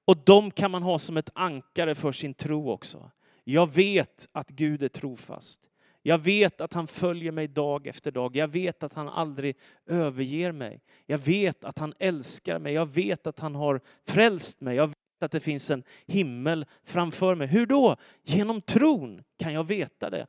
och 0.04 0.16
de 0.24 0.50
kan 0.50 0.70
man 0.70 0.82
ha 0.82 0.98
som 0.98 1.16
ett 1.16 1.30
ankare 1.34 1.94
för 1.94 2.12
sin 2.12 2.34
tro 2.34 2.70
också. 2.70 3.10
Jag 3.44 3.72
vet 3.72 4.28
att 4.32 4.48
Gud 4.48 4.82
är 4.82 4.88
trofast. 4.88 5.60
Jag 6.02 6.18
vet 6.18 6.60
att 6.60 6.74
han 6.74 6.86
följer 6.86 7.32
mig 7.32 7.48
dag 7.48 7.86
efter 7.86 8.10
dag. 8.10 8.36
Jag 8.36 8.48
vet 8.48 8.82
att 8.82 8.94
han 8.94 9.08
aldrig 9.08 9.56
överger 9.86 10.52
mig. 10.52 10.80
Jag 11.06 11.18
vet 11.18 11.64
att 11.64 11.78
han 11.78 11.94
älskar 11.98 12.58
mig. 12.58 12.74
Jag 12.74 12.86
vet 12.86 13.26
att 13.26 13.38
han 13.38 13.54
har 13.54 13.80
frälst 14.06 14.60
mig. 14.60 14.76
Jag 14.76 14.92
att 15.22 15.32
det 15.32 15.40
finns 15.40 15.70
en 15.70 15.82
himmel 16.06 16.66
framför 16.84 17.34
mig. 17.34 17.46
Hur 17.46 17.66
då? 17.66 17.96
Genom 18.22 18.60
tron 18.60 19.22
kan 19.38 19.52
jag 19.52 19.64
veta 19.64 20.10
det. 20.10 20.26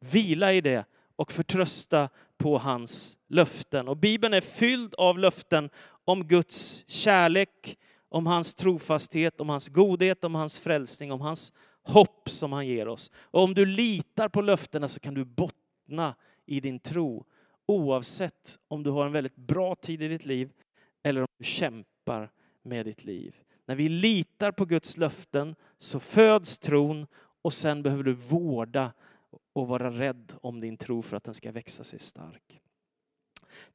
Vila 0.00 0.52
i 0.52 0.60
det 0.60 0.84
och 1.16 1.32
förtrösta 1.32 2.08
på 2.36 2.58
hans 2.58 3.18
löften. 3.28 3.88
Och 3.88 3.96
Bibeln 3.96 4.34
är 4.34 4.40
fylld 4.40 4.94
av 4.94 5.18
löften 5.18 5.70
om 6.04 6.24
Guds 6.24 6.84
kärlek, 6.86 7.78
om 8.08 8.26
hans 8.26 8.54
trofasthet, 8.54 9.40
om 9.40 9.48
hans 9.48 9.68
godhet, 9.68 10.24
om 10.24 10.34
hans 10.34 10.58
frälsning, 10.58 11.12
om 11.12 11.20
hans 11.20 11.52
hopp 11.82 12.30
som 12.30 12.52
han 12.52 12.66
ger 12.66 12.88
oss. 12.88 13.12
Och 13.14 13.42
om 13.42 13.54
du 13.54 13.66
litar 13.66 14.28
på 14.28 14.42
löftena 14.42 14.88
så 14.88 15.00
kan 15.00 15.14
du 15.14 15.24
bottna 15.24 16.14
i 16.46 16.60
din 16.60 16.78
tro 16.78 17.24
oavsett 17.66 18.58
om 18.68 18.82
du 18.82 18.90
har 18.90 19.06
en 19.06 19.12
väldigt 19.12 19.36
bra 19.36 19.74
tid 19.74 20.02
i 20.02 20.08
ditt 20.08 20.26
liv 20.26 20.52
eller 21.02 21.20
om 21.20 21.26
du 21.38 21.44
kämpar 21.44 22.30
med 22.62 22.86
ditt 22.86 23.04
liv. 23.04 23.36
När 23.70 23.76
vi 23.76 23.88
litar 23.88 24.52
på 24.52 24.64
Guds 24.64 24.96
löften 24.96 25.54
så 25.78 26.00
föds 26.00 26.58
tron 26.58 27.06
och 27.42 27.52
sen 27.52 27.82
behöver 27.82 28.02
du 28.02 28.12
vårda 28.12 28.92
och 29.52 29.68
vara 29.68 29.90
rädd 29.90 30.32
om 30.40 30.60
din 30.60 30.76
tro 30.76 31.02
för 31.02 31.16
att 31.16 31.24
den 31.24 31.34
ska 31.34 31.52
växa 31.52 31.84
sig 31.84 31.98
stark. 31.98 32.60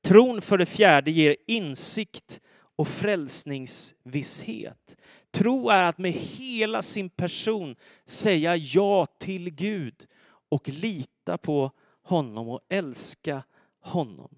Tron 0.02 0.42
för 0.42 0.58
det 0.58 0.66
fjärde 0.66 1.12
ger 1.12 1.36
insikt 1.48 2.42
och 2.76 2.88
frälsningsvisshet. 2.88 4.98
Tro 5.32 5.70
är 5.70 5.84
att 5.84 5.98
med 5.98 6.12
hela 6.12 6.82
sin 6.82 7.10
person 7.10 7.76
säga 8.06 8.56
ja 8.56 9.06
till 9.06 9.50
Gud 9.50 10.08
och 10.50 10.70
lita 10.70 11.38
på 11.38 11.72
honom 12.02 12.50
och 12.50 12.62
älska 12.70 13.44
honom. 13.80 14.36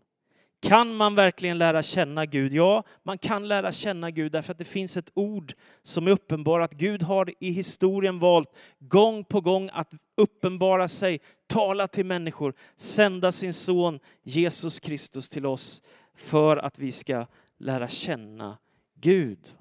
Kan 0.59 0.95
man 0.95 1.15
verkligen 1.15 1.57
lära 1.57 1.83
känna 1.83 2.25
Gud? 2.25 2.53
Ja, 2.53 2.83
man 3.03 3.17
kan 3.17 3.47
lära 3.47 3.71
känna 3.71 4.11
Gud 4.11 4.31
därför 4.31 4.51
att 4.51 4.57
det 4.57 4.65
finns 4.65 4.97
ett 4.97 5.11
ord 5.13 5.53
som 5.81 6.07
är 6.07 6.11
uppenbarat. 6.11 6.73
Gud 6.73 7.03
har 7.03 7.33
i 7.39 7.51
historien 7.51 8.19
valt 8.19 8.49
gång 8.79 9.23
på 9.23 9.41
gång 9.41 9.69
att 9.73 9.91
uppenbara 10.17 10.87
sig, 10.87 11.19
tala 11.47 11.87
till 11.87 12.05
människor, 12.05 12.53
sända 12.75 13.31
sin 13.31 13.53
son 13.53 13.99
Jesus 14.23 14.79
Kristus 14.79 15.29
till 15.29 15.45
oss 15.45 15.81
för 16.15 16.57
att 16.57 16.79
vi 16.79 16.91
ska 16.91 17.25
lära 17.57 17.87
känna 17.87 18.57
Gud. 18.95 19.56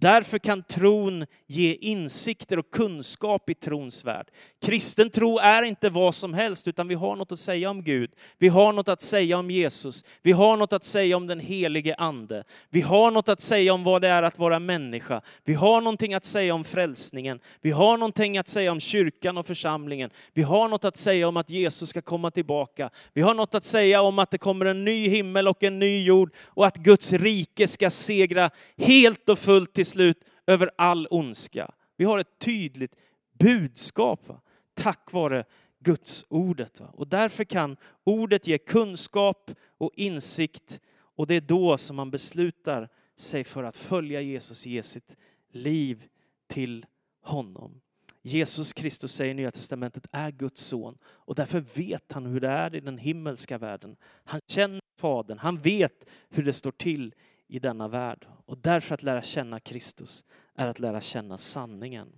Därför 0.00 0.38
kan 0.38 0.62
tron 0.62 1.26
ge 1.46 1.74
insikter 1.74 2.58
och 2.58 2.70
kunskap 2.70 3.50
i 3.50 3.54
trons 3.54 4.04
värld. 4.04 4.26
Kristen 4.60 5.10
tro 5.10 5.38
är 5.38 5.62
inte 5.62 5.90
vad 5.90 6.14
som 6.14 6.34
helst, 6.34 6.68
utan 6.68 6.88
vi 6.88 6.94
har 6.94 7.16
något 7.16 7.32
att 7.32 7.38
säga 7.38 7.70
om 7.70 7.82
Gud. 7.82 8.10
Vi 8.38 8.48
har 8.48 8.72
något 8.72 8.88
att 8.88 9.02
säga 9.02 9.38
om 9.38 9.50
Jesus. 9.50 10.04
Vi 10.22 10.32
har 10.32 10.56
något 10.56 10.72
att 10.72 10.84
säga 10.84 11.16
om 11.16 11.26
den 11.26 11.40
helige 11.40 11.94
Ande. 11.94 12.44
Vi 12.70 12.80
har 12.80 13.10
något 13.10 13.28
att 13.28 13.40
säga 13.40 13.74
om 13.74 13.84
vad 13.84 14.02
det 14.02 14.08
är 14.08 14.22
att 14.22 14.38
vara 14.38 14.58
människa. 14.58 15.20
Vi 15.44 15.54
har 15.54 15.80
någonting 15.80 16.14
att 16.14 16.24
säga 16.24 16.54
om 16.54 16.64
frälsningen. 16.64 17.40
Vi 17.60 17.70
har 17.70 17.96
någonting 17.96 18.38
att 18.38 18.48
säga 18.48 18.72
om 18.72 18.80
kyrkan 18.80 19.38
och 19.38 19.46
församlingen. 19.46 20.10
Vi 20.32 20.42
har 20.42 20.68
något 20.68 20.84
att 20.84 20.96
säga 20.96 21.28
om 21.28 21.36
att 21.36 21.50
Jesus 21.50 21.88
ska 21.88 22.02
komma 22.02 22.30
tillbaka. 22.30 22.90
Vi 23.12 23.22
har 23.22 23.34
något 23.34 23.54
att 23.54 23.64
säga 23.64 24.02
om 24.02 24.18
att 24.18 24.30
det 24.30 24.38
kommer 24.38 24.66
en 24.66 24.84
ny 24.84 25.08
himmel 25.08 25.48
och 25.48 25.62
en 25.62 25.78
ny 25.78 26.04
jord 26.04 26.34
och 26.44 26.66
att 26.66 26.76
Guds 26.76 27.12
rike 27.12 27.68
ska 27.68 27.90
segra 27.90 28.50
helt 28.76 29.28
och 29.28 29.38
fullt 29.38 29.74
till 29.74 29.87
slut 29.88 30.24
över 30.46 30.70
all 30.78 31.06
ondska. 31.10 31.74
Vi 31.96 32.04
har 32.04 32.18
ett 32.18 32.38
tydligt 32.38 32.94
budskap 33.32 34.28
va? 34.28 34.40
tack 34.74 35.12
vare 35.12 35.44
Guds 35.78 36.24
ordet. 36.28 36.80
Va? 36.80 36.90
Och 36.94 37.08
därför 37.08 37.44
kan 37.44 37.76
ordet 38.04 38.46
ge 38.46 38.58
kunskap 38.58 39.50
och 39.78 39.90
insikt 39.94 40.80
och 40.90 41.26
det 41.26 41.34
är 41.34 41.40
då 41.40 41.78
som 41.78 41.96
man 41.96 42.10
beslutar 42.10 42.88
sig 43.16 43.44
för 43.44 43.64
att 43.64 43.76
följa 43.76 44.20
Jesus, 44.20 44.66
ge 44.66 44.82
sitt 44.82 45.16
liv 45.50 46.04
till 46.46 46.86
honom. 47.22 47.80
Jesus 48.22 48.72
Kristus 48.72 49.12
säger 49.12 49.30
i 49.30 49.34
Nya 49.34 49.50
Testamentet 49.50 50.06
är 50.12 50.30
Guds 50.30 50.62
son 50.62 50.98
och 51.04 51.34
därför 51.34 51.64
vet 51.74 52.12
han 52.12 52.26
hur 52.26 52.40
det 52.40 52.48
är 52.48 52.74
i 52.74 52.80
den 52.80 52.98
himmelska 52.98 53.58
världen. 53.58 53.96
Han 54.24 54.40
känner 54.46 54.80
Fadern, 54.98 55.38
han 55.38 55.58
vet 55.58 56.08
hur 56.28 56.42
det 56.42 56.52
står 56.52 56.70
till 56.70 57.14
i 57.48 57.58
denna 57.58 57.88
värld. 57.88 58.26
Och 58.46 58.58
därför 58.58 58.94
att 58.94 59.02
lära 59.02 59.22
känna 59.22 59.60
Kristus 59.60 60.24
är 60.54 60.66
att 60.66 60.78
lära 60.78 61.00
känna 61.00 61.38
sanningen. 61.38 62.08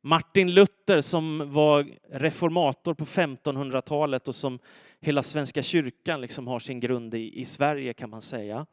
Martin 0.00 0.50
Luther 0.50 1.00
som 1.00 1.52
var 1.52 1.86
reformator 2.10 2.94
på 2.94 3.04
1500-talet 3.04 4.28
och 4.28 4.34
som 4.34 4.58
hela 5.00 5.22
Svenska 5.22 5.62
kyrkan 5.62 6.20
liksom 6.20 6.46
har 6.46 6.58
sin 6.58 6.80
grund 6.80 7.14
i, 7.14 7.40
i 7.40 7.44
Sverige 7.44 7.92
kan 7.92 8.10
man 8.10 8.22
säga. 8.22 8.66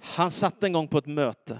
Han 0.00 0.30
satt 0.30 0.62
en 0.62 0.72
gång 0.72 0.88
på 0.88 0.98
ett 0.98 1.06
möte 1.06 1.58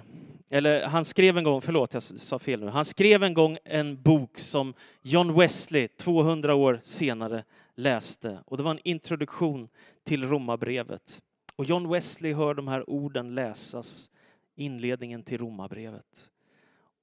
eller 0.51 0.87
han 0.87 1.05
skrev 1.05 1.39
en 1.39 1.45
gång, 1.45 1.61
förlåt 1.61 1.95
jag 1.95 2.03
sa 2.03 2.39
fel 2.39 2.61
nu, 2.61 2.67
han 2.67 2.85
skrev 2.85 3.23
en 3.23 3.35
gång 3.35 3.59
en 3.65 4.03
bok 4.03 4.39
som 4.39 4.75
John 5.03 5.35
Wesley 5.35 5.89
200 5.89 6.55
år 6.55 6.81
senare 6.83 7.45
läste 7.75 8.39
och 8.47 8.57
det 8.57 8.63
var 8.63 8.71
en 8.71 8.81
introduktion 8.85 9.69
till 10.05 10.29
Romarbrevet. 10.29 11.21
Och 11.57 11.65
John 11.65 11.89
Wesley 11.89 12.33
hör 12.33 12.55
de 12.55 12.69
här 12.69 12.91
orden 12.91 13.35
läsas, 13.35 14.11
inledningen 14.55 15.23
till 15.23 15.39
Romarbrevet. 15.39 16.31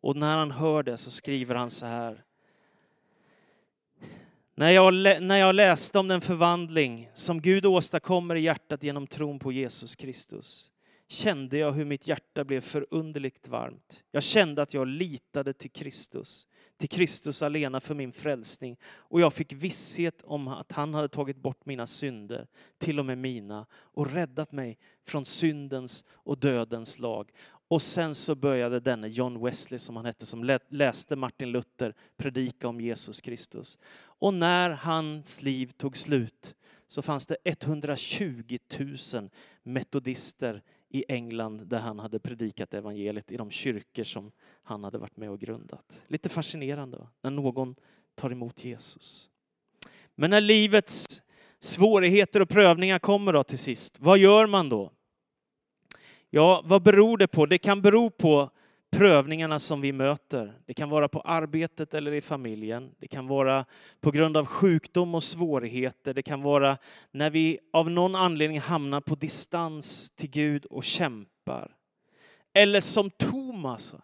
Och 0.02 0.16
när 0.16 0.38
han 0.38 0.52
hör 0.52 0.84
det 0.84 0.98
så 0.98 1.12
skriver 1.12 1.56
han 1.56 1.70
så 1.70 1.86
här. 1.86 2.24
När 4.56 4.70
jag, 4.70 4.94
när 5.22 5.38
jag 5.38 5.56
läste 5.56 6.00
om 6.00 6.08
den 6.08 6.22
förvandling 6.22 7.10
som 7.14 7.42
Gud 7.42 7.66
åstadkommer 7.66 8.36
i 8.36 8.42
hjärtat 8.42 8.84
genom 8.84 9.08
tron 9.08 9.40
på 9.40 9.52
Jesus 9.52 9.96
Kristus 9.96 10.72
kände 11.08 11.58
jag 11.58 11.72
hur 11.72 11.86
mitt 11.86 12.08
hjärta 12.08 12.44
blev 12.44 12.62
förunderligt 12.62 13.48
varmt. 13.48 14.04
Jag 14.12 14.24
kände 14.24 14.62
att 14.62 14.74
jag 14.74 14.88
litade 14.88 15.54
till 15.54 15.72
Kristus, 15.72 16.48
till 16.82 16.90
Kristus 16.90 17.42
alena 17.42 17.80
för 17.80 17.96
min 17.96 18.14
frälsning. 18.14 18.78
Och 18.84 19.22
jag 19.22 19.34
fick 19.34 19.54
visshet 19.54 20.22
om 20.24 20.48
att 20.48 20.72
han 20.72 20.94
hade 20.94 21.08
tagit 21.08 21.38
bort 21.38 21.66
mina 21.66 21.88
synder, 21.88 22.48
till 22.78 23.00
och 23.00 23.06
med 23.06 23.18
mina, 23.18 23.66
och 23.74 24.12
räddat 24.12 24.52
mig 24.52 24.78
från 25.06 25.26
syndens 25.26 26.06
och 26.10 26.38
dödens 26.38 27.00
lag. 27.00 27.32
Och 27.68 27.82
sen 27.82 28.16
så 28.16 28.36
började 28.36 28.80
denne 28.80 29.08
John 29.08 29.44
Wesley, 29.44 29.80
som 29.80 29.96
han 29.96 30.06
hette, 30.06 30.26
som 30.26 30.60
läste 30.70 31.16
Martin 31.16 31.52
Luther 31.52 31.96
predika 32.18 32.68
om 32.68 32.82
Jesus 32.82 33.22
Kristus. 33.22 33.78
Och 34.04 34.34
när 34.34 34.70
hans 34.70 35.42
liv 35.42 35.72
tog 35.78 35.98
slut 35.98 36.56
så 36.88 37.02
fanns 37.02 37.28
det 37.28 37.38
120 37.44 38.58
000 39.14 39.30
metodister 39.64 40.62
i 40.92 41.06
England 41.08 41.68
där 41.68 41.80
han 41.80 42.00
hade 42.00 42.20
predikat 42.20 42.74
evangeliet 42.74 43.32
i 43.32 43.38
de 43.38 43.52
kyrkor 43.52 44.04
som 44.04 44.32
han 44.64 44.84
hade 44.84 44.98
varit 44.98 45.18
med 45.18 45.30
och 45.30 45.40
grundat. 45.40 46.02
Lite 46.08 46.30
fascinerande 46.30 47.08
när 47.22 47.32
någon 47.32 47.76
tar 48.16 48.32
emot 48.32 48.64
Jesus. 48.64 49.30
Men 50.16 50.30
när 50.30 50.42
livets 50.42 51.24
svårigheter 51.60 52.42
och 52.42 52.50
prövningar 52.50 53.00
kommer 53.00 53.34
då 53.34 53.44
till 53.44 53.60
sist, 53.60 54.00
vad 54.00 54.18
gör 54.18 54.48
man 54.48 54.70
då? 54.70 54.92
Ja, 56.30 56.62
vad 56.66 56.82
beror 56.82 57.18
det 57.18 57.28
på? 57.28 57.46
Det 57.46 57.58
kan 57.58 57.82
bero 57.82 58.10
på 58.10 58.50
prövningarna 58.92 59.60
som 59.60 59.82
vi 59.82 59.92
möter. 59.92 60.54
Det 60.66 60.74
kan 60.74 60.90
vara 60.90 61.08
på 61.08 61.22
arbetet 61.22 61.94
eller 61.94 62.12
i 62.12 62.22
familjen. 62.22 62.92
Det 63.00 63.08
kan 63.08 63.28
vara 63.28 63.66
på 64.02 64.12
grund 64.12 64.38
av 64.38 64.46
sjukdom 64.46 65.16
och 65.16 65.24
svårigheter. 65.24 66.14
Det 66.14 66.24
kan 66.24 66.42
vara 66.42 66.78
när 67.12 67.30
vi 67.30 67.60
av 67.74 67.90
någon 67.90 68.16
anledning 68.16 68.60
hamnar 68.60 69.02
på 69.02 69.16
distans 69.16 70.10
till 70.10 70.30
Gud 70.30 70.66
och 70.66 70.84
kämpar. 70.84 71.76
Eller 72.54 72.82
som 72.82 73.10
Thomas. 73.10 73.96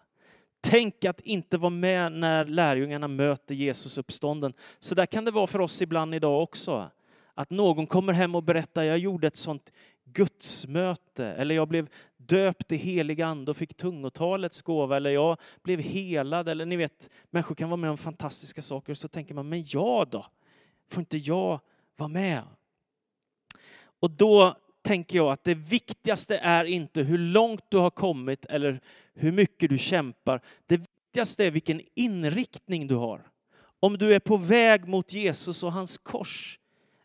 Tänk 0.61 1.05
att 1.05 1.19
inte 1.19 1.57
vara 1.57 1.69
med 1.69 2.11
när 2.11 2.45
lärjungarna 2.45 3.07
möter 3.07 3.55
Jesus 3.55 3.97
uppstånden. 3.97 4.53
Så 4.79 4.95
där 4.95 5.05
kan 5.05 5.25
det 5.25 5.31
vara 5.31 5.47
för 5.47 5.59
oss 5.59 5.81
ibland 5.81 6.15
idag 6.15 6.43
också. 6.43 6.91
Att 7.33 7.49
någon 7.49 7.87
kommer 7.87 8.13
hem 8.13 8.35
och 8.35 8.43
berättar, 8.43 8.83
jag 8.83 8.97
gjorde 8.97 9.27
ett 9.27 9.37
sånt 9.37 9.71
gudsmöte, 10.03 11.25
eller 11.25 11.55
jag 11.55 11.67
blev 11.67 11.89
döpt 12.27 12.71
i 12.71 12.75
helig 12.75 13.21
ande 13.21 13.51
och 13.51 13.57
fick 13.57 13.77
tungotalets 13.77 14.61
gåva, 14.61 14.97
eller 14.97 15.09
jag 15.09 15.37
blev 15.63 15.79
helad, 15.79 16.49
eller 16.49 16.65
ni 16.65 16.75
vet, 16.75 17.09
människor 17.29 17.55
kan 17.55 17.69
vara 17.69 17.77
med 17.77 17.89
om 17.89 17.97
fantastiska 17.97 18.61
saker, 18.61 18.91
och 18.91 18.97
så 18.97 19.07
tänker 19.07 19.33
man, 19.33 19.49
men 19.49 19.65
jag 19.67 20.07
då? 20.07 20.25
Får 20.89 20.99
inte 20.99 21.17
jag 21.17 21.59
vara 21.95 22.09
med? 22.09 22.43
Och 23.99 24.11
då 24.11 24.55
tänker 24.81 25.17
jag 25.17 25.31
att 25.31 25.43
det 25.43 25.55
viktigaste 25.55 26.37
är 26.37 26.65
inte 26.65 27.01
hur 27.01 27.17
långt 27.17 27.63
du 27.69 27.77
har 27.77 27.89
kommit 27.89 28.45
eller 28.45 28.81
hur 29.13 29.31
mycket 29.31 29.69
du 29.69 29.77
kämpar. 29.77 30.41
Det 30.65 30.77
viktigaste 30.77 31.45
är 31.45 31.51
vilken 31.51 31.81
inriktning 31.95 32.87
du 32.87 32.95
har. 32.95 33.21
Om 33.79 33.97
du 33.97 34.13
är 34.13 34.19
på 34.19 34.37
väg 34.37 34.87
mot 34.87 35.13
Jesus 35.13 35.63
och 35.63 35.71
hans 35.71 35.97
kors, 35.97 36.59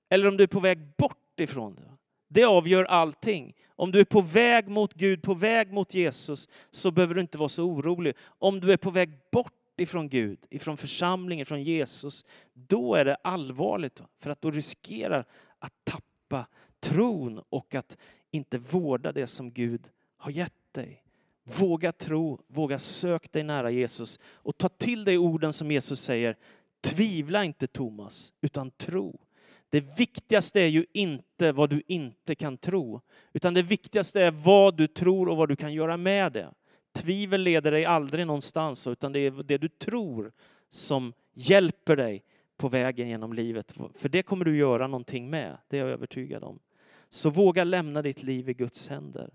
eller 0.08 0.28
om 0.28 0.36
du 0.36 0.42
är 0.42 0.48
på 0.48 0.60
väg 0.60 0.96
bort 0.96 1.40
ifrån 1.40 1.74
det. 1.74 1.96
Det 2.32 2.44
avgör 2.44 2.84
allting. 2.84 3.54
Om 3.68 3.92
du 3.92 4.00
är 4.00 4.04
på 4.04 4.20
väg 4.20 4.68
mot 4.68 4.94
Gud, 4.94 5.22
på 5.22 5.34
väg 5.34 5.72
mot 5.72 5.94
Jesus, 5.94 6.48
så 6.70 6.90
behöver 6.90 7.14
du 7.14 7.20
inte 7.20 7.38
vara 7.38 7.48
så 7.48 7.64
orolig. 7.64 8.14
Om 8.24 8.60
du 8.60 8.72
är 8.72 8.76
på 8.76 8.90
väg 8.90 9.10
bort 9.32 9.52
ifrån 9.76 10.08
Gud, 10.08 10.38
ifrån 10.50 10.76
församlingen, 10.76 11.42
ifrån 11.42 11.62
Jesus, 11.62 12.24
då 12.52 12.94
är 12.94 13.04
det 13.04 13.14
allvarligt. 13.14 14.02
För 14.20 14.30
att 14.30 14.42
då 14.42 14.50
riskerar 14.50 15.24
att 15.58 15.72
tappa 15.84 16.46
tron 16.80 17.42
och 17.48 17.74
att 17.74 17.96
inte 18.30 18.58
vårda 18.58 19.12
det 19.12 19.26
som 19.26 19.52
Gud 19.52 19.88
har 20.16 20.30
gett 20.30 20.72
dig. 20.72 21.02
Våga 21.44 21.92
tro, 21.92 22.40
våga 22.46 22.78
sök 22.78 23.32
dig 23.32 23.42
nära 23.42 23.70
Jesus 23.70 24.20
och 24.24 24.58
ta 24.58 24.68
till 24.68 25.04
dig 25.04 25.18
orden 25.18 25.52
som 25.52 25.70
Jesus 25.70 26.00
säger. 26.00 26.36
Tvivla 26.80 27.44
inte 27.44 27.66
Thomas, 27.66 28.32
utan 28.40 28.70
tro. 28.70 29.20
Det 29.72 29.98
viktigaste 29.98 30.60
är 30.60 30.66
ju 30.66 30.86
inte 30.92 31.52
vad 31.52 31.70
du 31.70 31.82
inte 31.86 32.34
kan 32.34 32.58
tro, 32.58 33.00
utan 33.32 33.54
det 33.54 33.62
viktigaste 33.62 34.22
är 34.22 34.30
vad 34.30 34.76
du 34.76 34.86
tror 34.86 35.28
och 35.28 35.36
vad 35.36 35.48
du 35.48 35.56
kan 35.56 35.72
göra 35.72 35.96
med 35.96 36.32
det. 36.32 36.52
Tvivel 36.94 37.42
leder 37.42 37.72
dig 37.72 37.84
aldrig 37.84 38.26
någonstans, 38.26 38.86
utan 38.86 39.12
det 39.12 39.18
är 39.18 39.30
det 39.30 39.58
du 39.58 39.68
tror 39.68 40.32
som 40.70 41.12
hjälper 41.34 41.96
dig 41.96 42.24
på 42.56 42.68
vägen 42.68 43.08
genom 43.08 43.32
livet. 43.32 43.74
För 43.94 44.08
det 44.08 44.22
kommer 44.22 44.44
du 44.44 44.56
göra 44.56 44.86
någonting 44.86 45.30
med, 45.30 45.58
det 45.68 45.78
är 45.78 45.80
jag 45.80 45.90
övertygad 45.90 46.44
om. 46.44 46.58
Så 47.08 47.30
våga 47.30 47.64
lämna 47.64 48.02
ditt 48.02 48.22
liv 48.22 48.48
i 48.48 48.54
Guds 48.54 48.88
händer. 48.88 49.30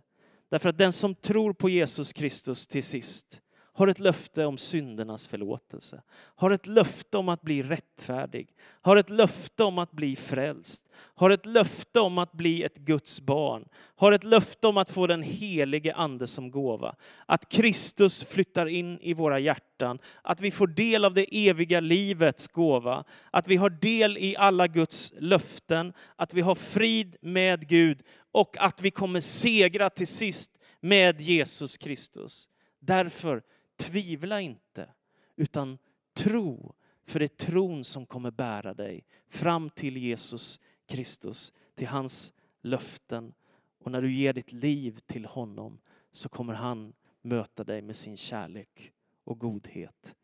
Därför 0.49 0.69
att 0.69 0.77
den 0.77 0.93
som 0.93 1.15
tror 1.15 1.53
på 1.53 1.69
Jesus 1.69 2.13
Kristus 2.13 2.67
till 2.67 2.83
sist, 2.83 3.41
har 3.77 3.87
ett 3.87 3.99
löfte 3.99 4.45
om 4.45 4.57
syndernas 4.57 5.27
förlåtelse, 5.27 6.01
har 6.35 6.51
ett 6.51 6.67
löfte 6.67 7.17
om 7.17 7.29
att 7.29 7.41
bli 7.41 7.63
rättfärdig, 7.63 8.55
har 8.59 8.97
ett 8.97 9.09
löfte 9.09 9.63
om 9.63 9.77
att 9.77 9.91
bli 9.91 10.15
frälst, 10.15 10.85
har 10.93 11.29
ett 11.29 11.45
löfte 11.45 11.99
om 11.99 12.17
att 12.17 12.31
bli 12.31 12.63
ett 12.63 12.75
Guds 12.75 13.21
barn, 13.21 13.65
har 13.95 14.11
ett 14.11 14.23
löfte 14.23 14.67
om 14.67 14.77
att 14.77 14.91
få 14.91 15.07
den 15.07 15.21
helige 15.21 15.93
Ande 15.93 16.27
som 16.27 16.51
gåva. 16.51 16.95
Att 17.25 17.49
Kristus 17.49 18.23
flyttar 18.23 18.65
in 18.65 18.99
i 18.99 19.13
våra 19.13 19.39
hjärtan, 19.39 19.99
att 20.21 20.41
vi 20.41 20.51
får 20.51 20.67
del 20.67 21.05
av 21.05 21.13
det 21.13 21.47
eviga 21.49 21.79
livets 21.79 22.47
gåva, 22.47 23.03
att 23.31 23.47
vi 23.47 23.55
har 23.55 23.69
del 23.69 24.17
i 24.17 24.35
alla 24.37 24.67
Guds 24.67 25.13
löften, 25.19 25.93
att 26.15 26.33
vi 26.33 26.41
har 26.41 26.55
frid 26.55 27.15
med 27.21 27.67
Gud. 27.67 28.01
Och 28.31 28.57
att 28.59 28.81
vi 28.81 28.91
kommer 28.91 29.21
segra 29.21 29.89
till 29.89 30.07
sist 30.07 30.51
med 30.79 31.21
Jesus 31.21 31.77
Kristus. 31.77 32.49
Därför 32.79 33.41
Tvivla 33.77 34.41
inte, 34.41 34.89
utan 35.35 35.77
tro. 36.13 36.75
För 37.05 37.19
det 37.19 37.25
är 37.25 37.45
tron 37.45 37.83
som 37.83 38.05
kommer 38.05 38.31
bära 38.31 38.73
dig 38.73 39.05
fram 39.29 39.69
till 39.69 39.97
Jesus 39.97 40.59
Kristus, 40.85 41.53
till 41.75 41.87
hans 41.87 42.33
löften. 42.61 43.33
Och 43.79 43.91
när 43.91 44.01
du 44.01 44.13
ger 44.13 44.33
ditt 44.33 44.51
liv 44.51 44.99
till 45.05 45.25
honom 45.25 45.79
så 46.11 46.29
kommer 46.29 46.53
han 46.53 46.93
möta 47.21 47.63
dig 47.63 47.81
med 47.81 47.95
sin 47.95 48.17
kärlek 48.17 48.91
och 49.23 49.39
godhet. 49.39 50.15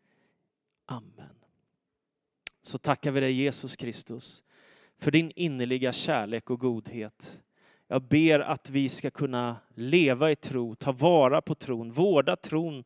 Amen. 0.85 1.35
Så 2.61 2.77
tackar 2.77 3.11
vi 3.11 3.19
dig 3.19 3.31
Jesus 3.31 3.75
Kristus 3.75 4.43
för 4.97 5.11
din 5.11 5.31
innerliga 5.35 5.93
kärlek 5.93 6.49
och 6.49 6.59
godhet. 6.59 7.39
Jag 7.87 8.01
ber 8.01 8.39
att 8.39 8.69
vi 8.69 8.89
ska 8.89 9.11
kunna 9.11 9.57
leva 9.75 10.31
i 10.31 10.35
tro, 10.35 10.75
ta 10.75 10.91
vara 10.91 11.41
på 11.41 11.55
tron, 11.55 11.91
vårda 11.91 12.35
tron 12.35 12.83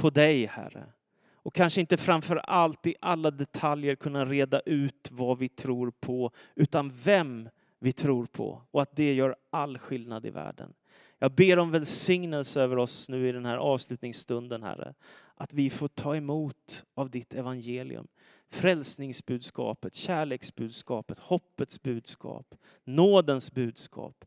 på 0.00 0.10
dig, 0.10 0.46
Herre. 0.46 0.86
Och 1.34 1.54
kanske 1.54 1.80
inte 1.80 1.96
framför 1.96 2.36
allt 2.36 2.86
i 2.86 2.94
alla 3.00 3.30
detaljer 3.30 3.94
kunna 3.94 4.26
reda 4.26 4.60
ut 4.60 5.08
vad 5.10 5.38
vi 5.38 5.48
tror 5.48 5.92
på, 6.00 6.32
utan 6.54 6.92
vem 7.04 7.48
vi 7.78 7.92
tror 7.92 8.26
på. 8.26 8.62
Och 8.70 8.82
att 8.82 8.96
det 8.96 9.14
gör 9.14 9.36
all 9.50 9.78
skillnad 9.78 10.26
i 10.26 10.30
världen. 10.30 10.74
Jag 11.18 11.32
ber 11.32 11.58
om 11.58 11.70
välsignelse 11.70 12.60
över 12.60 12.78
oss 12.78 13.08
nu 13.08 13.28
i 13.28 13.32
den 13.32 13.46
här 13.46 13.56
avslutningsstunden, 13.56 14.62
Herre. 14.62 14.94
Att 15.34 15.52
vi 15.52 15.70
får 15.70 15.88
ta 15.88 16.16
emot 16.16 16.84
av 16.94 17.10
ditt 17.10 17.34
evangelium. 17.34 18.08
Frälsningsbudskapet, 18.50 19.94
kärleksbudskapet, 19.94 21.18
hoppets 21.18 21.82
budskap, 21.82 22.54
nådens 22.84 23.52
budskap. 23.52 24.24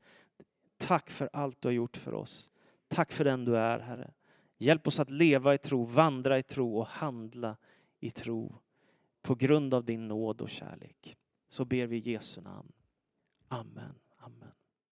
Tack 0.77 1.09
för 1.09 1.29
allt 1.33 1.61
du 1.61 1.67
har 1.67 1.73
gjort 1.73 1.97
för 1.97 2.13
oss. 2.13 2.49
Tack 2.87 3.11
för 3.11 3.23
den 3.23 3.45
du 3.45 3.57
är, 3.57 3.79
Herre. 3.79 4.11
Hjälp 4.63 4.87
oss 4.87 4.99
att 4.99 5.09
leva 5.09 5.53
i 5.53 5.57
tro, 5.57 5.83
vandra 5.85 6.39
i 6.39 6.43
tro 6.43 6.77
och 6.77 6.87
handla 6.87 7.57
i 7.99 8.11
tro 8.11 8.55
på 9.21 9.35
grund 9.35 9.73
av 9.73 9.85
din 9.85 10.07
nåd 10.07 10.41
och 10.41 10.49
kärlek. 10.49 11.17
Så 11.49 11.65
ber 11.65 11.87
vi 11.87 11.97
i 11.97 12.11
Jesu 12.11 12.41
namn. 12.41 12.71
Amen. 13.47 13.95
Amen. 14.17 14.51